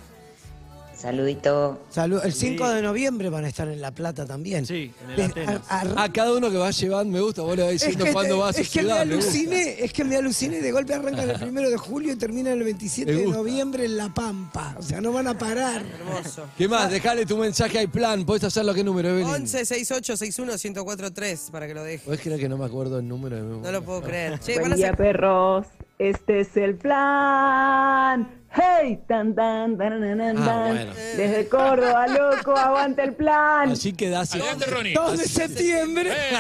Saludito. 1.04 1.82
Salud. 1.90 2.22
El 2.24 2.32
5 2.34 2.66
Sí. 2.68 2.76
de 2.76 2.82
noviembre 2.82 3.30
van 3.30 3.44
a 3.44 3.50
estar 3.50 3.68
en 3.68 3.82
La 3.82 3.92
Plata 3.92 4.26
también. 4.26 4.66
Sí, 4.66 4.90
en 5.04 5.10
el 5.12 5.18
Les- 5.18 5.30
Atenas. 5.32 5.62
a- 5.70 5.82
a- 5.82 6.04
A 6.06 6.14
cada 6.14 6.32
uno 6.34 6.50
que 6.50 6.56
va 6.58 6.72
llevando, 6.72 7.12
me 7.18 7.22
gusta, 7.22 7.42
vos 7.42 7.58
le 7.58 7.64
vas 7.64 7.74
Es 7.74 7.82
diciendo 7.82 8.06
que, 8.06 8.14
cuándo 8.14 8.38
va 8.38 8.50
a 8.50 8.54
su 8.54 8.62
es 8.62 8.70
que 8.70 8.80
me 8.82 8.88
ciudad. 8.90 9.06
me 9.06 9.14
aluciné, 9.14 9.84
es 9.84 9.92
que 9.92 10.04
me 10.06 10.16
aluciné, 10.16 10.62
de 10.62 10.72
golpe 10.72 10.94
arrancan 10.94 11.30
el 11.30 11.40
primero 11.40 11.70
de 11.70 11.76
julio 11.78 12.14
y 12.14 12.16
terminan 12.16 12.54
el 12.54 12.64
27 12.64 13.12
Me 13.12 13.20
de 13.20 13.28
noviembre 13.28 13.84
en 13.86 13.98
La 13.98 14.14
Pampa. 14.14 14.76
O 14.80 14.82
sea, 14.82 15.02
no 15.02 15.12
van 15.12 15.28
a 15.28 15.38
parar. 15.38 15.84
Hermoso. 15.84 16.46
¿Qué 16.58 16.70
más? 16.70 16.90
Dejale 16.90 17.26
tu 17.26 17.36
mensaje 17.38 17.80
al 17.80 17.90
plan. 17.90 18.26
¿Podés 18.26 18.46
hacerlo 18.46 18.74
qué 18.74 18.84
número, 18.86 19.10
Evelyn? 19.10 19.28
11 19.28 19.66
68 19.66 20.16
61 20.16 20.54
1043 20.58 21.50
para 21.52 21.68
que 21.68 21.74
lo 21.74 21.84
deje. 21.84 22.06
¿Podés 22.06 22.22
creer 22.22 22.40
que 22.40 22.48
no 22.48 22.58
me 22.58 22.66
acuerdo 22.66 23.00
el 23.00 23.08
número? 23.08 23.36
de 23.36 23.44
No 23.44 23.72
lo 23.74 23.84
puedo 23.84 24.02
creer. 24.02 24.40
Che, 24.40 24.58
Buen 24.58 24.72
a 24.72 24.76
día, 24.76 24.94
perros. 24.94 25.68
Este 26.00 26.42
es 26.42 26.58
el 26.58 26.76
plan. 26.76 28.28
¡Hey! 28.56 29.00
Tan, 29.08 29.34
tan, 29.34 29.78
tan, 29.78 30.00
tan, 30.00 30.18
tan, 30.18 30.38
Ah, 30.38 30.46
tan. 30.46 30.68
bueno. 30.76 30.94
Desde 30.94 31.48
Córdoba, 31.50 32.08
loco, 32.08 32.56
aguanta 32.58 33.04
el 33.04 33.14
plan. 33.14 33.72
Así 33.72 33.94
quedás. 33.94 34.34
Adelante, 34.34 34.66
Ronnie. 34.66 34.94
2 34.94 35.18
de 35.20 35.28
septiembre. 35.28 36.12
Eh. 36.12 36.38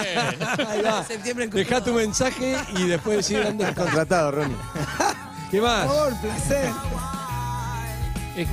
Ahí 0.67 0.81
va. 0.81 1.03
septiembre 1.03 1.47
Dejá 1.47 1.83
tu 1.83 1.93
mensaje 1.93 2.55
y 2.77 2.87
después 2.87 3.17
decir 3.17 3.43
dónde 3.43 3.63
estás. 3.65 3.85
Contratado, 3.85 4.31
Ronnie. 4.31 4.55
¿Qué 5.51 5.59
Por 5.59 5.67
más? 5.69 5.85
favor, 5.87 6.13
placer. 6.21 6.69
Eh, 8.35 8.47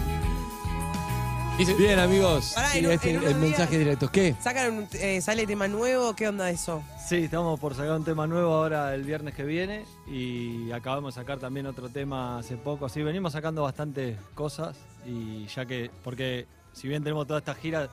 dice- 1.60 1.74
Bien, 1.78 1.98
amigos. 1.98 2.52
Pará, 2.54 2.68
Sí, 2.70 2.78
en 2.78 2.86
un- 2.86 2.92
este- 2.92 3.10
en 3.14 3.22
el 3.22 3.34
mensaje 3.36 3.70
días- 3.70 3.78
directo. 3.80 4.10
¿Qué? 4.10 4.34
Sacan 4.40 4.72
un- 4.74 4.88
eh, 4.94 5.20
sale 5.20 5.46
tema 5.46 5.68
nuevo, 5.68 6.14
¿qué 6.14 6.28
onda 6.28 6.50
eso? 6.50 6.82
Sí, 7.08 7.16
estamos 7.24 7.58
por 7.60 7.74
sacar 7.74 7.92
un 7.96 8.04
tema 8.04 8.26
nuevo 8.26 8.52
ahora 8.54 8.94
el 8.94 9.02
viernes 9.04 9.34
que 9.34 9.44
viene 9.44 9.84
y 10.08 10.70
acabamos 10.72 11.14
de 11.14 11.20
sacar 11.20 11.38
también 11.38 11.66
otro 11.66 11.88
tema 11.88 12.38
hace 12.38 12.56
poco. 12.56 12.86
Así 12.86 13.02
venimos 13.02 13.32
sacando 13.32 13.62
bastantes 13.62 14.16
cosas 14.34 14.76
y 15.06 15.46
ya 15.46 15.66
que, 15.66 15.90
porque 16.04 16.46
si 16.72 16.88
bien 16.88 17.02
tenemos 17.02 17.26
toda 17.26 17.38
esta 17.40 17.54
gira, 17.54 17.88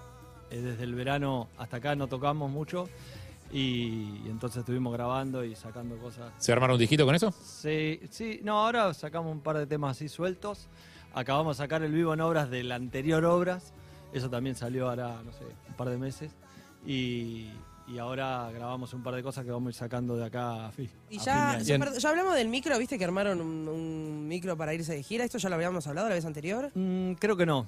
eh, 0.49 0.62
desde 0.62 0.84
el 0.84 0.93
verano 0.95 1.47
hasta 1.58 1.77
acá 1.77 1.95
no 1.95 2.08
tocamos 2.08 2.49
mucho 2.51 2.88
y, 3.51 4.21
entonces 4.27 4.60
estuvimos 4.60 4.91
grabando 4.93 5.43
y 5.43 5.56
sacando 5.56 5.97
cosas. 5.97 6.32
¿Se 6.38 6.51
armaron 6.51 6.75
un 6.75 6.80
dijito 6.80 7.06
con 7.06 7.15
eso? 7.15 7.34
Sí, 7.43 7.99
sí, 8.12 8.39
no, 8.43 8.60
ahora 8.65 8.93
sacamos 8.93 9.32
un 9.32 9.39
par 9.41 9.58
de 9.58 9.65
temas 9.65 9.97
así 9.97 10.10
sueltos. 10.10 10.67
Acabamos 11.13 11.57
de 11.57 11.63
sacar 11.63 11.83
el 11.83 11.91
vivo 11.91 12.13
en 12.13 12.21
obras 12.21 12.49
del 12.49 12.71
anterior 12.71 13.23
obras. 13.25 13.73
Eso 14.13 14.29
también 14.29 14.55
salió 14.55 14.89
ahora, 14.89 15.21
no 15.23 15.31
sé, 15.31 15.43
un 15.69 15.73
par 15.75 15.89
de 15.89 15.97
meses. 15.97 16.31
Y, 16.85 17.49
y 17.87 17.97
ahora 17.99 18.49
grabamos 18.53 18.93
un 18.93 19.03
par 19.03 19.15
de 19.15 19.23
cosas 19.23 19.43
que 19.43 19.51
vamos 19.51 19.67
a 19.67 19.69
ir 19.71 19.75
sacando 19.75 20.15
de 20.15 20.25
acá 20.25 20.67
a 20.67 20.71
fin. 20.71 20.89
Y 21.09 21.19
a 21.19 21.21
ya, 21.21 21.53
fin 21.57 21.65
ya, 21.65 21.75
año. 21.75 21.83
perdón, 21.85 21.99
ya 21.99 22.09
hablamos 22.09 22.35
del 22.35 22.47
micro, 22.47 22.77
viste 22.79 22.97
que 22.97 23.03
armaron 23.05 23.41
un, 23.41 23.67
un 23.67 24.27
micro 24.27 24.55
para 24.55 24.73
irse 24.73 24.93
de 24.93 25.03
gira. 25.03 25.25
¿Esto 25.25 25.37
ya 25.37 25.49
lo 25.49 25.55
habíamos 25.55 25.85
hablado 25.87 26.07
la 26.09 26.15
vez 26.15 26.25
anterior? 26.25 26.71
Mm, 26.73 27.13
creo 27.13 27.35
que 27.35 27.45
no. 27.45 27.67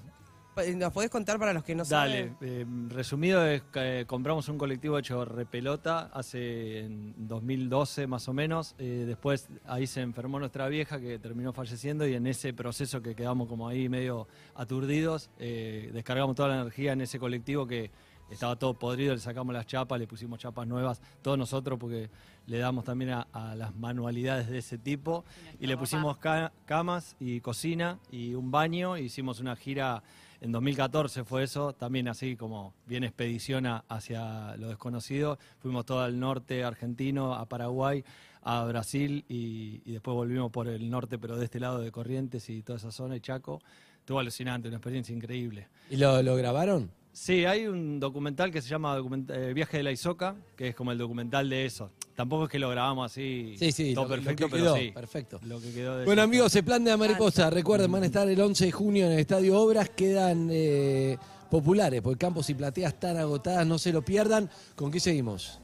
¿Nos 0.75 0.93
podés 0.93 1.09
contar 1.09 1.39
para 1.39 1.53
los 1.53 1.63
que 1.63 1.75
no 1.75 1.83
Dale, 1.83 2.29
saben? 2.29 2.37
eh, 2.41 2.65
resumido 2.89 3.45
es 3.45 3.61
que 3.63 4.01
eh, 4.01 4.05
compramos 4.05 4.47
un 4.49 4.57
colectivo 4.57 4.97
hecho 4.97 5.25
repelota 5.25 6.09
hace 6.13 6.79
en 6.85 7.13
2012 7.27 8.07
más 8.07 8.27
o 8.27 8.33
menos. 8.33 8.75
Eh, 8.77 9.05
después 9.07 9.47
ahí 9.65 9.87
se 9.87 10.01
enfermó 10.01 10.39
nuestra 10.39 10.67
vieja 10.67 10.99
que 10.99 11.19
terminó 11.19 11.53
falleciendo 11.53 12.07
y 12.07 12.13
en 12.13 12.27
ese 12.27 12.53
proceso 12.53 13.01
que 13.01 13.15
quedamos 13.15 13.47
como 13.47 13.67
ahí 13.67 13.89
medio 13.89 14.27
aturdidos, 14.55 15.29
eh, 15.39 15.89
descargamos 15.93 16.35
toda 16.35 16.49
la 16.49 16.61
energía 16.61 16.93
en 16.93 17.01
ese 17.01 17.17
colectivo 17.19 17.65
que 17.65 17.91
estaba 18.29 18.55
todo 18.57 18.75
podrido, 18.77 19.15
le 19.15 19.19
sacamos 19.19 19.53
las 19.55 19.65
chapas, 19.65 19.99
le 19.99 20.05
pusimos 20.05 20.37
chapas 20.39 20.67
nuevas, 20.67 21.01
todos 21.23 21.35
nosotros 21.35 21.79
porque 21.79 22.11
le 22.45 22.59
damos 22.59 22.83
también 22.85 23.09
a, 23.11 23.27
a 23.33 23.55
las 23.55 23.75
manualidades 23.75 24.47
de 24.49 24.59
ese 24.59 24.77
tipo 24.77 25.25
y 25.59 25.65
le 25.65 25.75
pusimos 25.77 26.17
ca- 26.19 26.51
camas 26.65 27.15
y 27.19 27.39
cocina 27.41 27.97
y 28.11 28.35
un 28.35 28.51
baño, 28.51 28.97
hicimos 28.97 29.39
una 29.39 29.55
gira 29.55 30.03
en 30.41 30.51
2014 30.53 31.25
fue 31.25 31.43
eso, 31.43 31.73
también 31.73 32.07
así 32.07 32.37
como 32.37 32.73
bien 32.85 33.03
expedición 33.03 33.65
hacia 33.87 34.55
lo 34.55 34.69
desconocido. 34.69 35.37
Fuimos 35.59 35.85
todo 35.85 36.01
al 36.01 36.19
norte 36.19 36.63
argentino, 36.63 37.35
a 37.35 37.45
Paraguay, 37.45 38.03
a 38.43 38.63
Brasil 38.63 39.25
y, 39.27 39.79
después 39.91 40.15
volvimos 40.15 40.49
por 40.51 40.67
el 40.67 40.89
norte, 40.89 41.17
pero 41.17 41.37
de 41.37 41.45
este 41.45 41.59
lado 41.59 41.79
de 41.79 41.91
Corrientes 41.91 42.49
y 42.49 42.63
toda 42.63 42.77
esa 42.77 42.91
zona, 42.91 43.17
y 43.17 43.19
Chaco. 43.19 43.61
Estuvo 43.99 44.19
alucinante, 44.19 44.69
una 44.69 44.77
experiencia 44.77 45.13
increíble. 45.13 45.67
¿Y 45.89 45.97
lo 45.97 46.35
grabaron? 46.35 46.89
Sí, 47.11 47.43
hay 47.45 47.67
un 47.67 47.99
documental 47.99 48.51
que 48.51 48.61
se 48.61 48.69
llama 48.69 48.97
document- 48.97 49.29
eh, 49.31 49.53
Viaje 49.53 49.77
de 49.77 49.83
la 49.83 49.91
Isoca, 49.91 50.35
que 50.55 50.69
es 50.69 50.75
como 50.75 50.91
el 50.91 50.97
documental 50.97 51.49
de 51.49 51.65
eso. 51.65 51.91
Tampoco 52.15 52.45
es 52.45 52.49
que 52.49 52.59
lo 52.59 52.69
grabamos 52.69 53.11
así 53.11 53.55
Sí, 53.57 53.71
sí, 53.71 53.93
todo 53.93 54.05
lo 54.05 54.09
perfecto, 54.11 54.47
pero 54.49 54.75
sí. 54.75 54.91
perfecto. 54.93 55.39
Lo 55.43 55.59
que 55.59 55.71
quedó 55.73 55.97
de 55.97 56.05
Bueno 56.05 56.21
amigos, 56.21 56.55
el 56.55 56.63
plan 56.63 56.83
de 56.83 56.91
la 56.91 56.97
mariposa, 56.97 57.49
recuerden, 57.49 57.91
van 57.91 58.03
a 58.03 58.05
estar 58.07 58.27
el 58.29 58.39
11 58.39 58.65
de 58.65 58.71
junio 58.71 59.05
en 59.07 59.13
el 59.13 59.19
Estadio 59.19 59.57
Obras, 59.59 59.89
quedan 59.89 60.49
eh, 60.51 61.17
populares, 61.49 62.01
porque 62.01 62.19
campos 62.19 62.49
y 62.49 62.53
plateas 62.53 62.93
están 62.93 63.17
agotadas, 63.17 63.65
no 63.65 63.77
se 63.79 63.91
lo 63.91 64.01
pierdan. 64.03 64.49
¿Con 64.75 64.91
qué 64.91 64.99
seguimos? 64.99 65.59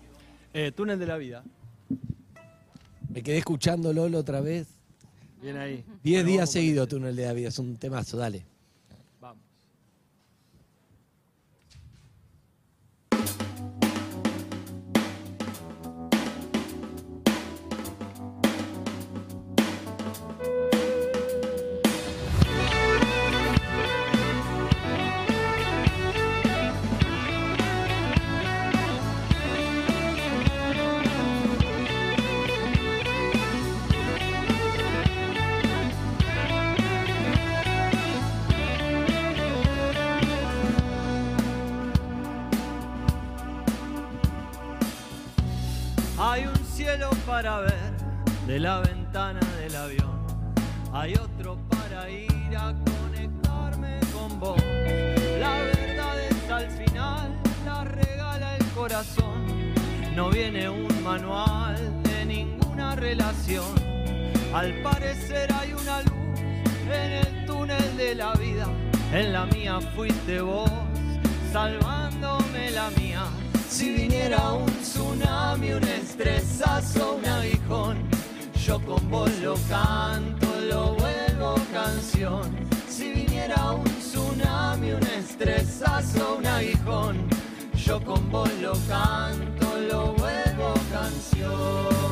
Eh, 0.54 0.72
Túnel 0.74 0.98
de 0.98 1.06
la 1.06 1.18
Vida. 1.18 1.44
Me 3.10 3.22
quedé 3.22 3.38
escuchando 3.38 3.94
Lolo 3.94 4.20
otra 4.20 4.42
vez. 4.42 4.68
Bien 5.42 5.58
ahí. 5.58 5.84
Diez 6.04 6.24
Bueno, 6.24 6.30
días 6.38 6.52
seguidos 6.52 6.88
Túnel 6.88 7.16
de 7.16 7.26
la 7.26 7.34
Vida, 7.34 7.50
es 7.50 7.60
un 7.60 7.78
temazo, 7.78 8.18
dale. 8.18 8.46
Relación. 63.06 63.76
Al 64.52 64.74
parecer 64.82 65.48
hay 65.54 65.74
una 65.74 66.02
luz 66.02 66.40
en 67.02 67.12
el 67.24 67.46
túnel 67.46 67.98
de 67.98 68.16
la 68.16 68.34
vida. 68.34 68.68
En 69.14 69.32
la 69.32 69.46
mía 69.46 69.80
fuiste 69.96 70.42
vos, 70.42 70.72
salvándome 71.54 72.72
la 72.72 72.90
mía. 73.02 73.24
Si 73.70 73.94
viniera 73.94 74.54
un 74.54 74.72
tsunami, 74.82 75.72
un 75.74 75.84
estresazo, 75.84 77.18
un 77.18 77.26
aguijón, 77.26 77.96
yo 78.66 78.80
con 78.80 79.02
vos 79.12 79.32
lo 79.44 79.56
canto, 79.70 80.48
lo 80.72 80.96
vuelvo 80.96 81.56
canción. 81.72 82.44
Si 82.90 83.12
viniera 83.12 83.72
un 83.72 83.90
tsunami, 84.00 84.94
un 84.94 85.08
estresazo, 85.22 86.38
un 86.40 86.48
aguijón, 86.48 87.16
yo 87.86 88.04
con 88.04 88.32
vos 88.32 88.52
lo 88.62 88.74
canto, 88.90 89.68
lo 89.92 90.14
vuelvo 90.14 90.74
canción. 90.92 92.05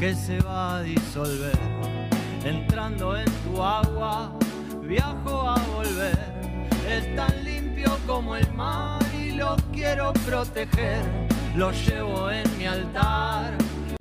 Que 0.00 0.14
se 0.14 0.40
va 0.40 0.78
a 0.78 0.82
disolver. 0.82 1.58
Entrando 2.42 3.18
en 3.18 3.30
tu 3.44 3.62
agua, 3.62 4.32
viajo 4.82 5.46
a 5.46 5.58
volver. 5.76 6.18
Es 6.88 7.14
tan 7.14 7.44
limpio 7.44 7.98
como 8.06 8.34
el 8.34 8.50
mar 8.54 9.02
y 9.14 9.32
lo 9.32 9.56
quiero 9.74 10.14
proteger. 10.24 11.02
Lo 11.54 11.70
llevo 11.72 12.30
en 12.30 12.46
mi 12.56 12.64
altar, 12.64 13.52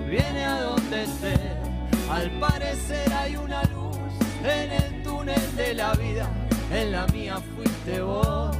viene 0.06 0.46
a 0.46 0.62
donde 0.62 1.04
esté. 1.04 1.38
Al 2.10 2.32
parecer 2.40 3.12
hay 3.12 3.36
una 3.36 3.62
luz 3.66 3.98
en 4.46 4.72
el 4.72 5.04
túnel 5.04 5.56
de 5.58 5.74
la 5.74 5.94
vida. 5.96 6.30
En 6.72 6.94
la 6.94 7.08
mía 7.08 7.40
fuiste 7.56 8.00
vos, 8.00 8.56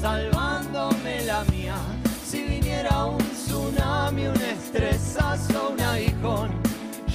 salvándome 0.00 1.24
la 1.24 1.42
mía. 1.50 1.74
Si 2.24 2.44
viniera 2.44 3.04
un 3.06 3.18
tsunami, 3.18 4.28
un 4.28 4.40
estresazo, 4.40 5.70
un 5.70 5.80
aguijón, 5.80 6.63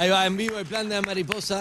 Ahí 0.00 0.08
va, 0.08 0.24
en 0.24 0.34
vivo 0.34 0.58
el 0.58 0.64
plan 0.64 0.88
de 0.88 0.94
la 0.94 1.02
mariposa. 1.02 1.58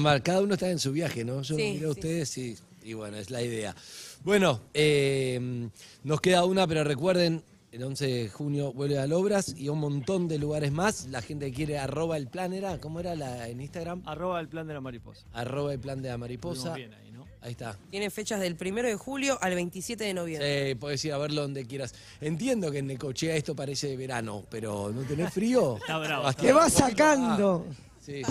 Mal, 0.00 0.24
cada 0.24 0.40
uno 0.40 0.54
está 0.54 0.68
en 0.68 0.80
su 0.80 0.90
viaje, 0.90 1.24
¿no? 1.24 1.40
Yo 1.42 1.54
Sí, 1.54 1.62
miro 1.74 1.90
a 1.90 1.94
sí. 1.94 2.00
ustedes 2.00 2.38
y, 2.38 2.58
y 2.82 2.94
bueno, 2.94 3.16
es 3.16 3.30
la 3.30 3.42
idea. 3.42 3.76
Bueno, 4.24 4.60
eh, 4.74 5.68
nos 6.02 6.20
queda 6.20 6.44
una, 6.44 6.66
pero 6.66 6.82
recuerden, 6.82 7.44
el 7.70 7.84
11 7.84 8.06
de 8.06 8.28
junio 8.28 8.72
vuelve 8.72 8.98
a 8.98 9.04
Obras 9.16 9.54
y 9.56 9.68
un 9.68 9.78
montón 9.78 10.26
de 10.26 10.38
lugares 10.38 10.72
más. 10.72 11.06
La 11.06 11.22
gente 11.22 11.46
que 11.46 11.52
quiere 11.52 11.78
arroba 11.78 12.16
el 12.16 12.26
plan 12.26 12.52
era, 12.52 12.80
¿cómo 12.80 12.98
era 12.98 13.14
la, 13.14 13.48
en 13.48 13.60
Instagram? 13.60 14.02
Arroba 14.04 14.40
el 14.40 14.48
plan 14.48 14.66
de 14.66 14.74
la 14.74 14.80
mariposa. 14.80 15.26
Arroba 15.32 15.72
el 15.74 15.78
plan 15.78 16.02
de 16.02 16.08
la 16.08 16.18
mariposa. 16.18 16.74
Bien 16.74 16.92
ahí. 16.94 17.03
Ahí 17.44 17.50
está. 17.50 17.76
Tiene 17.90 18.08
fechas 18.08 18.40
del 18.40 18.56
1 18.58 18.82
de 18.82 18.94
julio 18.96 19.38
al 19.40 19.54
27 19.54 20.02
de 20.02 20.14
noviembre. 20.14 20.68
Sí, 20.70 20.74
podés 20.76 21.04
ir 21.04 21.12
a 21.12 21.18
verlo 21.18 21.42
donde 21.42 21.66
quieras. 21.66 21.94
Entiendo 22.22 22.70
que 22.70 22.78
en 22.78 22.86
Necochea 22.86 23.36
esto 23.36 23.54
parece 23.54 23.88
de 23.88 23.98
verano, 23.98 24.46
pero 24.48 24.90
¿no 24.90 25.02
tenés 25.02 25.30
frío? 25.32 25.76
Está 25.80 25.98
bravo. 25.98 26.32
Te 26.32 26.52
va 26.54 26.70
sacando. 26.70 27.66
Sí, 28.00 28.22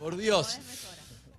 por 0.00 0.16
Dios. 0.16 0.58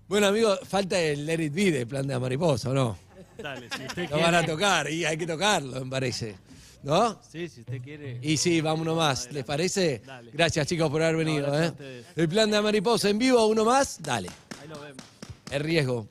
Bueno, 0.07 0.27
amigos, 0.27 0.59
falta 0.63 0.97
el 0.97 1.25
Let 1.25 1.43
It 1.43 1.53
Be 1.53 1.71
de 1.71 1.85
Plan 1.85 2.07
de 2.07 2.13
la 2.13 2.19
Mariposa, 2.21 2.69
¿o 2.69 2.73
no? 2.73 2.97
Dale, 3.37 3.67
si 3.75 3.85
usted 3.85 4.09
Lo 4.09 4.17
van 4.19 4.33
a 4.33 4.39
quiere. 4.39 4.53
tocar 4.53 4.89
y 4.89 5.03
hay 5.03 5.17
que 5.17 5.27
tocarlo, 5.27 5.83
me 5.83 5.91
parece. 5.91 6.35
¿No? 6.83 7.19
Sí, 7.29 7.49
si 7.49 7.59
usted 7.59 7.81
quiere. 7.81 8.19
Y 8.21 8.37
sí, 8.37 8.61
vámonos 8.61 8.95
más. 8.95 9.29
¿Les 9.33 9.43
parece? 9.43 10.01
Dale. 10.05 10.31
Gracias, 10.31 10.65
chicos, 10.65 10.89
por 10.89 11.01
haber 11.03 11.17
venido. 11.17 11.61
¿eh? 11.61 11.73
El 12.15 12.29
Plan 12.29 12.49
de 12.49 12.55
la 12.55 12.61
Mariposa 12.61 13.09
en 13.09 13.19
vivo, 13.19 13.45
uno 13.47 13.65
más. 13.65 14.01
Dale. 14.01 14.29
Ahí 14.61 14.69
nos 14.69 14.79
vemos. 14.79 15.03
El 15.51 15.59
riesgo. 15.61 16.07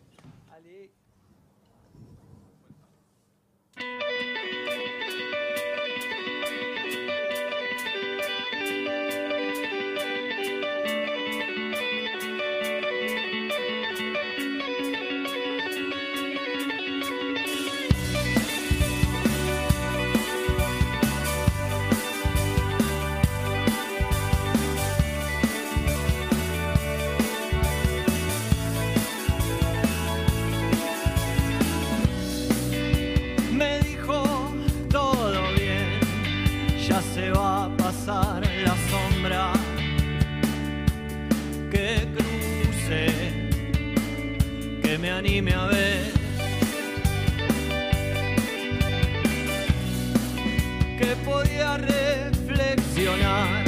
Que 45.37 45.43
me 45.43 45.53
anime 45.53 45.55
a 45.55 45.67
ver. 45.67 46.13
Que 50.99 51.17
podía 51.25 51.77
reflexionar 51.77 53.65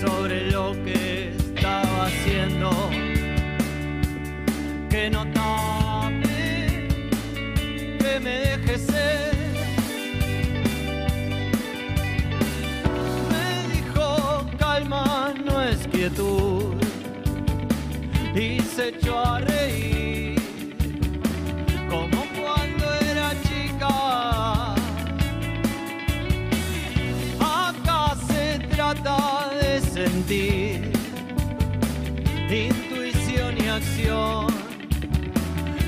sobre 0.00 0.50
lo 0.50 0.72
que 0.84 1.32
estaba 1.36 2.06
haciendo, 2.06 2.70
que 4.88 5.10
no 5.10 5.26
tape 5.32 6.88
que 7.98 8.20
me 8.20 8.38
deje 8.46 8.78
ser. 8.78 9.34
Me 13.30 13.46
dijo 13.74 14.46
calma, 14.58 15.34
no 15.44 15.62
es 15.62 15.86
quietud, 15.88 16.76
y 18.34 18.60
se 18.60 18.88
echó 18.88 19.18
a 19.18 19.40
reír, 19.40 20.07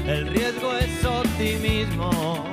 El 0.07 0.27
riesgo 0.27 0.77
es 0.77 1.05
optimismo. 1.05 2.50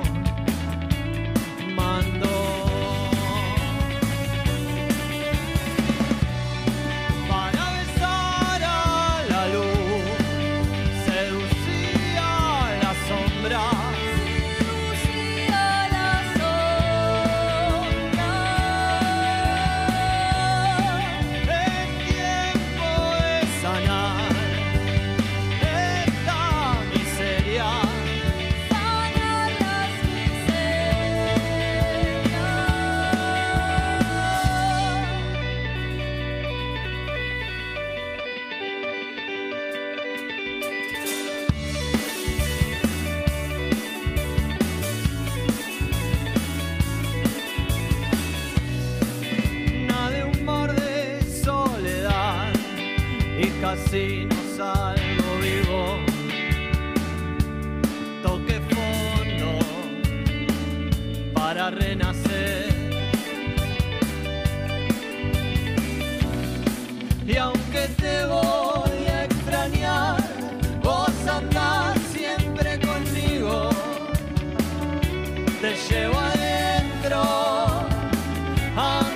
A 78.78 79.07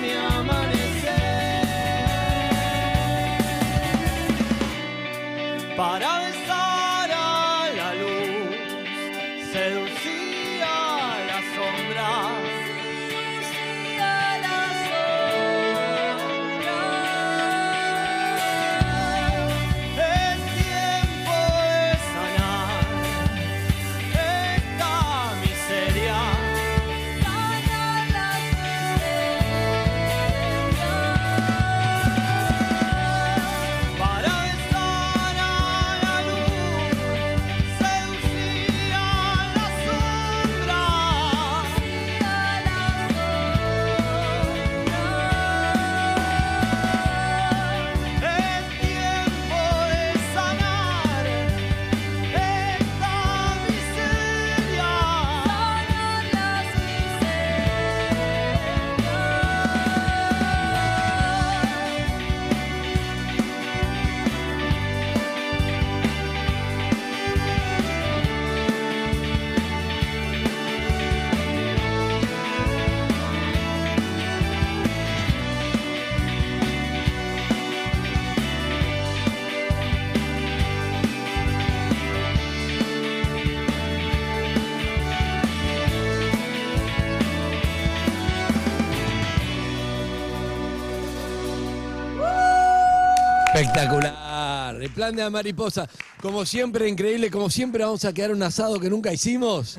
Espectacular. 93.83 94.81
El 94.81 94.89
plan 94.89 95.15
de 95.15 95.23
la 95.23 95.29
mariposa. 95.29 95.87
Como 96.21 96.45
siempre, 96.45 96.87
increíble. 96.87 97.29
Como 97.29 97.49
siempre, 97.49 97.83
vamos 97.83 98.05
a 98.05 98.13
quedar 98.13 98.31
un 98.31 98.41
asado 98.43 98.79
que 98.79 98.89
nunca 98.89 99.11
hicimos. 99.11 99.77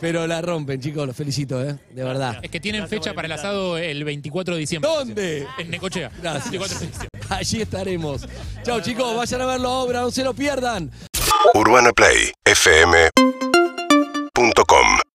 Pero 0.00 0.26
la 0.26 0.40
rompen, 0.40 0.80
chicos. 0.80 1.06
Los 1.06 1.16
felicito, 1.16 1.62
¿eh? 1.62 1.76
De 1.92 2.04
verdad. 2.04 2.38
Es 2.42 2.50
que 2.50 2.60
tienen 2.60 2.88
fecha 2.88 3.12
para 3.14 3.26
el 3.26 3.32
asado 3.32 3.76
el 3.76 4.04
24 4.04 4.54
de 4.54 4.60
diciembre. 4.60 4.90
¿Dónde? 4.90 5.46
En 5.58 5.70
Necochea. 5.70 6.10
Gracias. 6.22 6.50
24 6.50 6.78
de 6.78 6.86
diciembre. 6.86 7.20
Allí 7.28 7.62
estaremos. 7.62 8.28
Chao, 8.62 8.80
chicos. 8.80 9.16
Vayan 9.16 9.40
a 9.42 9.46
ver 9.46 9.60
la 9.60 9.68
obra. 9.68 10.00
No 10.00 10.10
se 10.10 10.24
lo 10.24 10.34
pierdan. 10.34 10.90
Urbana 11.54 11.92
Play 11.92 12.32
fm 12.44 13.10